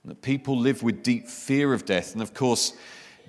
And 0.03 0.11
that 0.11 0.23
people 0.23 0.59
live 0.59 0.83
with 0.83 1.03
deep 1.03 1.29
fear 1.29 1.75
of 1.75 1.85
death. 1.85 2.15
And 2.15 2.23
of 2.23 2.33
course, 2.33 2.73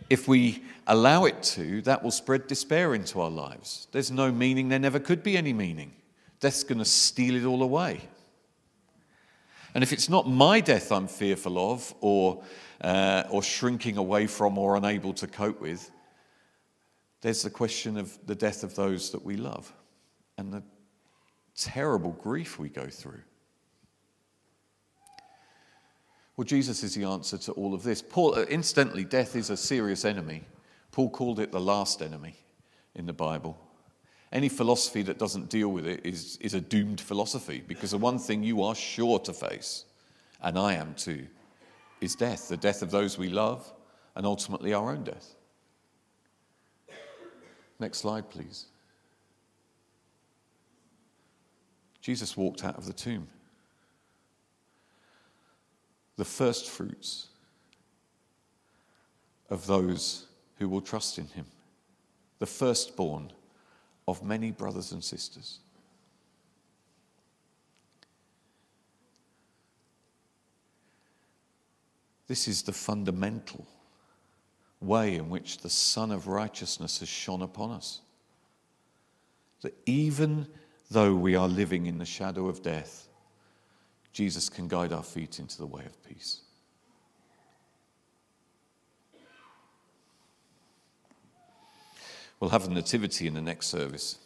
if 0.09 0.27
we 0.27 0.63
allow 0.87 1.25
it 1.25 1.43
to, 1.43 1.81
that 1.81 2.01
will 2.01 2.11
spread 2.11 2.47
despair 2.47 2.95
into 2.95 3.19
our 3.19 3.29
lives. 3.29 3.87
There's 3.91 4.09
no 4.09 4.31
meaning, 4.31 4.69
there 4.69 4.79
never 4.79 4.99
could 4.99 5.21
be 5.21 5.37
any 5.37 5.53
meaning. 5.53 5.91
Death's 6.43 6.65
going 6.65 6.79
to 6.79 6.85
steal 6.85 7.37
it 7.37 7.45
all 7.45 7.63
away. 7.63 8.01
And 9.73 9.81
if 9.81 9.93
it's 9.93 10.09
not 10.09 10.27
my 10.27 10.59
death 10.59 10.91
I'm 10.91 11.07
fearful 11.07 11.71
of, 11.71 11.95
or, 12.01 12.43
uh, 12.81 13.23
or 13.29 13.41
shrinking 13.41 13.95
away 13.95 14.27
from, 14.27 14.57
or 14.57 14.75
unable 14.75 15.13
to 15.13 15.25
cope 15.25 15.61
with, 15.61 15.89
there's 17.21 17.43
the 17.43 17.49
question 17.49 17.95
of 17.95 18.19
the 18.25 18.35
death 18.35 18.65
of 18.65 18.75
those 18.75 19.09
that 19.11 19.23
we 19.23 19.37
love 19.37 19.71
and 20.37 20.51
the 20.51 20.61
terrible 21.55 22.11
grief 22.11 22.59
we 22.59 22.67
go 22.67 22.89
through. 22.89 23.21
Well, 26.35 26.43
Jesus 26.43 26.83
is 26.83 26.93
the 26.93 27.05
answer 27.05 27.37
to 27.37 27.53
all 27.53 27.73
of 27.73 27.83
this. 27.83 28.01
Paul, 28.01 28.35
uh, 28.35 28.41
incidentally, 28.41 29.05
death 29.05 29.37
is 29.37 29.49
a 29.49 29.55
serious 29.55 30.03
enemy. 30.03 30.43
Paul 30.91 31.09
called 31.09 31.39
it 31.39 31.53
the 31.53 31.61
last 31.61 32.01
enemy 32.01 32.35
in 32.95 33.05
the 33.05 33.13
Bible. 33.13 33.57
Any 34.33 34.49
philosophy 34.49 35.03
that 35.03 35.19
doesn't 35.19 35.49
deal 35.49 35.69
with 35.69 35.85
it 35.85 36.03
is, 36.03 36.37
is 36.41 36.55
a 36.55 36.59
doomed 36.59 36.99
philosophy 36.99 37.63
because 37.67 37.91
the 37.91 37.99
one 37.99 38.17
thing 38.17 38.41
you 38.41 38.63
are 38.63 38.73
sure 38.73 39.19
to 39.19 39.31
face, 39.31 39.85
and 40.41 40.57
I 40.57 40.73
am 40.73 40.95
too, 40.95 41.27
is 42.01 42.15
death 42.15 42.49
the 42.49 42.57
death 42.57 42.81
of 42.81 42.89
those 42.89 43.15
we 43.15 43.29
love, 43.29 43.71
and 44.15 44.25
ultimately 44.25 44.73
our 44.73 44.89
own 44.91 45.03
death. 45.03 45.35
Next 47.79 47.99
slide, 47.99 48.31
please. 48.31 48.65
Jesus 52.01 52.35
walked 52.35 52.63
out 52.63 52.75
of 52.75 52.87
the 52.87 52.93
tomb. 52.93 53.27
The 56.15 56.25
first 56.25 56.69
fruits 56.69 57.27
of 59.51 59.67
those 59.67 60.25
who 60.57 60.67
will 60.67 60.81
trust 60.81 61.19
in 61.19 61.27
him, 61.27 61.45
the 62.39 62.47
firstborn 62.47 63.31
of 64.07 64.23
many 64.23 64.51
brothers 64.51 64.91
and 64.91 65.03
sisters. 65.03 65.59
This 72.27 72.47
is 72.47 72.63
the 72.63 72.73
fundamental 72.73 73.67
way 74.81 75.15
in 75.15 75.29
which 75.29 75.59
the 75.59 75.69
Sun 75.69 76.11
of 76.11 76.27
Righteousness 76.27 76.99
has 76.99 77.09
shone 77.09 77.41
upon 77.41 77.71
us. 77.71 78.01
That 79.61 79.75
even 79.85 80.47
though 80.91 81.15
we 81.15 81.35
are 81.35 81.47
living 81.47 81.85
in 81.85 81.97
the 81.97 82.05
shadow 82.05 82.47
of 82.47 82.61
death, 82.61 83.07
Jesus 84.11 84.49
can 84.49 84.67
guide 84.67 84.93
our 84.93 85.03
feet 85.03 85.39
into 85.39 85.57
the 85.57 85.65
way 85.65 85.85
of 85.85 86.03
peace. 86.03 86.42
We'll 92.43 92.49
have 92.49 92.65
the 92.65 92.71
Nativity 92.71 93.25
in 93.25 93.35
the 93.35 93.41
next 93.41 93.67
service. 93.67 94.17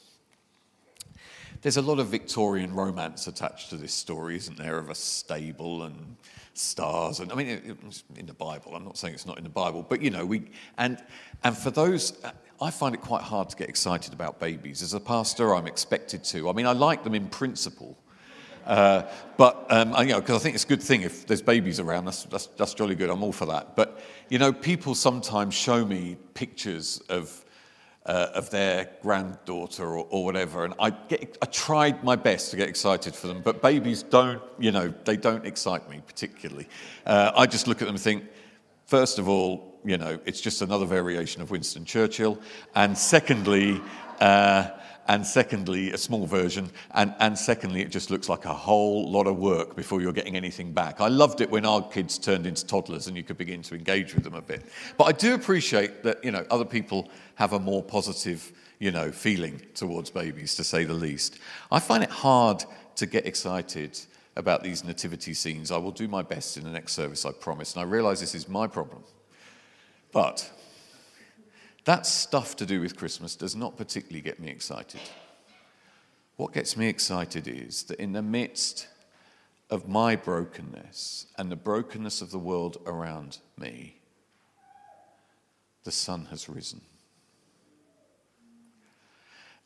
There's 1.62 1.78
a 1.78 1.84
lot 1.84 2.00
of 2.00 2.08
Victorian 2.08 2.74
romance 2.74 3.28
attached 3.28 3.70
to 3.70 3.76
this 3.76 3.94
story, 3.94 4.36
isn't 4.38 4.58
there, 4.58 4.80
of 4.80 4.90
a 4.90 4.96
stable 4.96 5.84
and 5.84 6.16
stars. 6.56 7.20
And 7.20 7.32
I 7.32 7.36
mean, 7.36 7.78
it's 7.86 8.04
in 8.16 8.26
the 8.26 8.34
Bible. 8.34 8.76
I'm 8.76 8.84
not 8.84 8.98
saying 8.98 9.14
it's 9.14 9.28
not 9.28 9.38
in 9.38 9.44
the 9.44 9.52
Bible, 9.52 9.86
but 9.88 10.02
you 10.02 10.10
know, 10.10 10.26
we 10.26 10.50
and 10.80 10.98
and 11.44 11.56
for 11.56 11.70
those, 11.70 12.20
I 12.60 12.72
find 12.72 12.96
it 12.96 13.02
quite 13.02 13.22
hard 13.22 13.50
to 13.50 13.56
get 13.56 13.70
excited 13.70 14.14
about 14.14 14.40
babies. 14.40 14.82
As 14.82 14.96
a 14.96 15.00
pastor, 15.00 15.54
I'm 15.54 15.68
expected 15.68 16.24
to. 16.24 16.50
I 16.50 16.54
mean, 16.54 16.66
I 16.66 16.72
like 16.72 17.04
them 17.04 17.14
in 17.14 17.28
principle. 17.28 17.96
Uh, 18.66 19.04
but 19.38 19.68
um, 19.70 19.94
you 20.00 20.14
know, 20.14 20.22
because 20.22 20.38
I 20.38 20.40
think 20.40 20.56
it's 20.56 20.64
a 20.64 20.68
good 20.68 20.82
thing 20.82 21.04
if 21.04 21.28
there's 21.28 21.44
babies 21.44 21.80
around. 21.80 22.06
That's, 22.06 22.24
that's 22.24 22.48
that's 22.48 22.74
jolly 22.74 22.96
good. 22.96 23.12
I'm 23.12 23.22
all 23.22 23.32
for 23.32 23.46
that. 23.46 23.76
But 23.76 24.02
you 24.28 24.40
know, 24.40 24.52
people 24.52 24.96
sometimes 24.96 25.54
show 25.54 25.86
me 25.86 26.18
pictures 26.34 27.00
of 27.10 27.44
uh, 28.08 28.30
of 28.34 28.50
their 28.50 28.90
granddaughter 29.02 29.84
or, 29.84 30.08
or, 30.10 30.24
whatever. 30.24 30.64
And 30.64 30.74
I, 30.80 30.92
get, 30.92 31.38
I 31.42 31.46
tried 31.46 32.04
my 32.04 32.16
best 32.16 32.52
to 32.52 32.58
get 32.58 32.70
excited 32.70 33.14
for 33.14 33.28
them, 33.28 33.42
but 33.42 33.62
babies 33.62 34.02
don't, 34.02 34.42
you 34.58 34.72
know, 34.72 34.94
they 35.04 35.18
don't 35.18 35.46
excite 35.46 35.90
me 35.90 36.02
particularly. 36.08 36.68
Uh, 37.06 37.32
I 37.36 37.46
just 37.46 37.68
look 37.68 37.82
at 37.82 37.86
them 37.86 37.96
and 37.96 38.04
think, 38.04 38.24
first 38.86 39.20
of 39.20 39.28
all, 39.28 39.78
you 39.84 39.98
know, 39.98 40.20
it's 40.26 40.40
just 40.40 40.62
another 40.62 40.86
variation 40.86 41.42
of 41.42 41.52
Winston 41.52 41.84
Churchill. 41.84 42.40
And 42.76 42.98
secondly, 42.98 43.82
uh, 44.22 44.70
and 45.08 45.26
secondly, 45.26 45.92
a 45.92 45.98
small 45.98 46.26
version, 46.26 46.70
and, 46.92 47.14
and 47.20 47.38
secondly, 47.38 47.82
it 47.82 47.90
just 47.90 48.12
looks 48.12 48.28
like 48.28 48.46
a 48.46 48.54
whole 48.54 49.10
lot 49.10 49.26
of 49.26 49.38
work 49.38 49.76
before 49.76 50.02
you're 50.02 50.14
getting 50.14 50.36
anything 50.36 50.74
back. 50.74 51.00
I 51.00 51.08
loved 51.08 51.40
it 51.40 51.50
when 51.50 51.66
our 51.66 51.82
kids 51.82 52.18
turned 52.18 52.46
into 52.46 52.66
toddlers 52.66 53.08
and 53.08 53.16
you 53.16 53.24
could 53.24 53.38
begin 53.38 53.62
to 53.64 53.76
engage 53.76 54.14
with 54.14 54.24
them 54.24 54.36
a 54.36 54.42
bit. 54.42 54.66
But 54.98 55.06
I 55.06 55.12
do 55.14 55.34
appreciate 55.34 56.04
that, 56.04 56.24
you 56.24 56.32
know, 56.32 56.46
other 56.52 56.66
people 56.66 57.10
have 57.36 57.54
a 57.54 57.60
more 57.60 57.82
positive, 57.82 58.52
you 58.80 58.92
know, 58.92 59.12
feeling 59.12 59.62
towards 59.74 60.10
babies, 60.10 60.56
to 60.56 60.64
say 60.64 60.84
the 60.84 60.94
least. 60.94 61.40
I 61.72 61.80
find 61.80 62.04
it 62.04 62.10
hard 62.10 62.66
to 62.98 63.06
get 63.06 63.26
excited 63.26 63.98
about 64.36 64.62
these 64.62 64.84
nativity 64.84 65.34
scenes. 65.34 65.72
I 65.72 65.78
will 65.78 65.92
do 65.92 66.08
my 66.08 66.22
best 66.22 66.58
in 66.58 66.64
the 66.64 66.70
next 66.70 66.94
service, 66.94 67.26
I 67.26 67.32
promise. 67.32 67.74
And 67.74 67.82
I 67.82 67.86
realize 67.86 68.20
this 68.20 68.36
is 68.36 68.50
my 68.50 68.68
problem. 68.68 69.04
But 70.12 70.52
that 71.88 72.06
stuff 72.06 72.58
to 72.58 72.66
do 72.66 72.82
with 72.82 72.98
Christmas 72.98 73.38
does 73.38 73.56
not 73.56 73.78
particularly 73.78 74.20
get 74.20 74.42
me 74.42 74.50
excited. 74.50 75.00
What 76.36 76.54
gets 76.54 76.76
me 76.76 76.90
excited 76.90 77.48
is 77.48 77.84
that 77.84 77.98
in 77.98 78.12
the 78.12 78.22
midst 78.22 78.90
of 79.70 79.88
my 79.88 80.18
brokenness 80.18 81.28
and 81.38 81.50
the 81.50 81.56
brokenness 81.56 82.22
of 82.22 82.32
the 82.32 82.40
world 82.40 82.76
around 82.86 83.38
me, 83.58 83.96
the 85.86 85.92
sun 85.92 86.28
has 86.30 86.50
risen. 86.50 86.82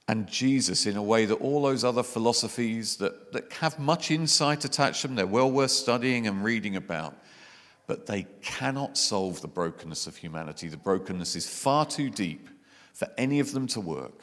And 0.08 0.28
Jesus, 0.28 0.86
in 0.86 0.98
a 0.98 1.04
way 1.04 1.26
that 1.26 1.36
all 1.36 1.64
those 1.64 1.84
other 1.84 2.04
philosophies 2.04 2.98
that, 2.98 3.34
that 3.34 3.52
have 3.54 3.80
much 3.80 4.12
insight 4.12 4.64
attached 4.64 5.02
to 5.02 5.08
them, 5.08 5.16
they're 5.16 5.26
well 5.26 5.52
worth 5.52 5.72
studying 5.72 6.28
and 6.28 6.44
reading 6.44 6.76
about, 6.76 7.16
but 7.92 8.06
they 8.06 8.26
cannot 8.42 8.98
solve 8.98 9.42
the 9.42 9.50
brokenness 9.50 10.08
of 10.08 10.16
humanity. 10.16 10.70
The 10.70 10.78
brokenness 10.78 11.36
is 11.36 11.50
far 11.50 11.86
too 11.86 12.10
deep 12.10 12.48
for 12.94 13.06
any 13.18 13.42
of 13.42 13.52
them 13.52 13.68
to 13.68 13.82
work. 13.82 14.18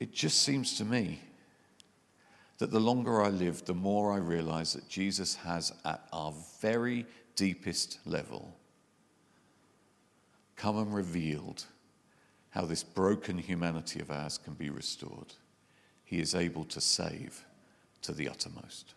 It 0.00 0.10
just 0.10 0.42
seems 0.42 0.76
to 0.78 0.84
me 0.84 1.20
that 2.58 2.72
the 2.72 2.80
longer 2.80 3.22
I 3.22 3.28
live, 3.28 3.64
the 3.64 3.74
more 3.74 4.12
I 4.12 4.16
realize 4.16 4.72
that 4.72 4.88
Jesus 4.88 5.36
has, 5.36 5.72
at 5.84 6.04
our 6.12 6.34
very 6.60 7.06
deepest 7.36 8.00
level, 8.04 8.56
come 10.56 10.78
and 10.78 10.92
revealed 10.92 11.64
how 12.50 12.64
this 12.64 12.82
broken 12.82 13.38
humanity 13.38 14.00
of 14.00 14.10
ours 14.10 14.36
can 14.36 14.54
be 14.54 14.68
restored. 14.68 15.32
He 16.04 16.18
is 16.18 16.34
able 16.34 16.64
to 16.64 16.80
save 16.80 17.44
to 18.02 18.10
the 18.10 18.28
uttermost. 18.28 18.94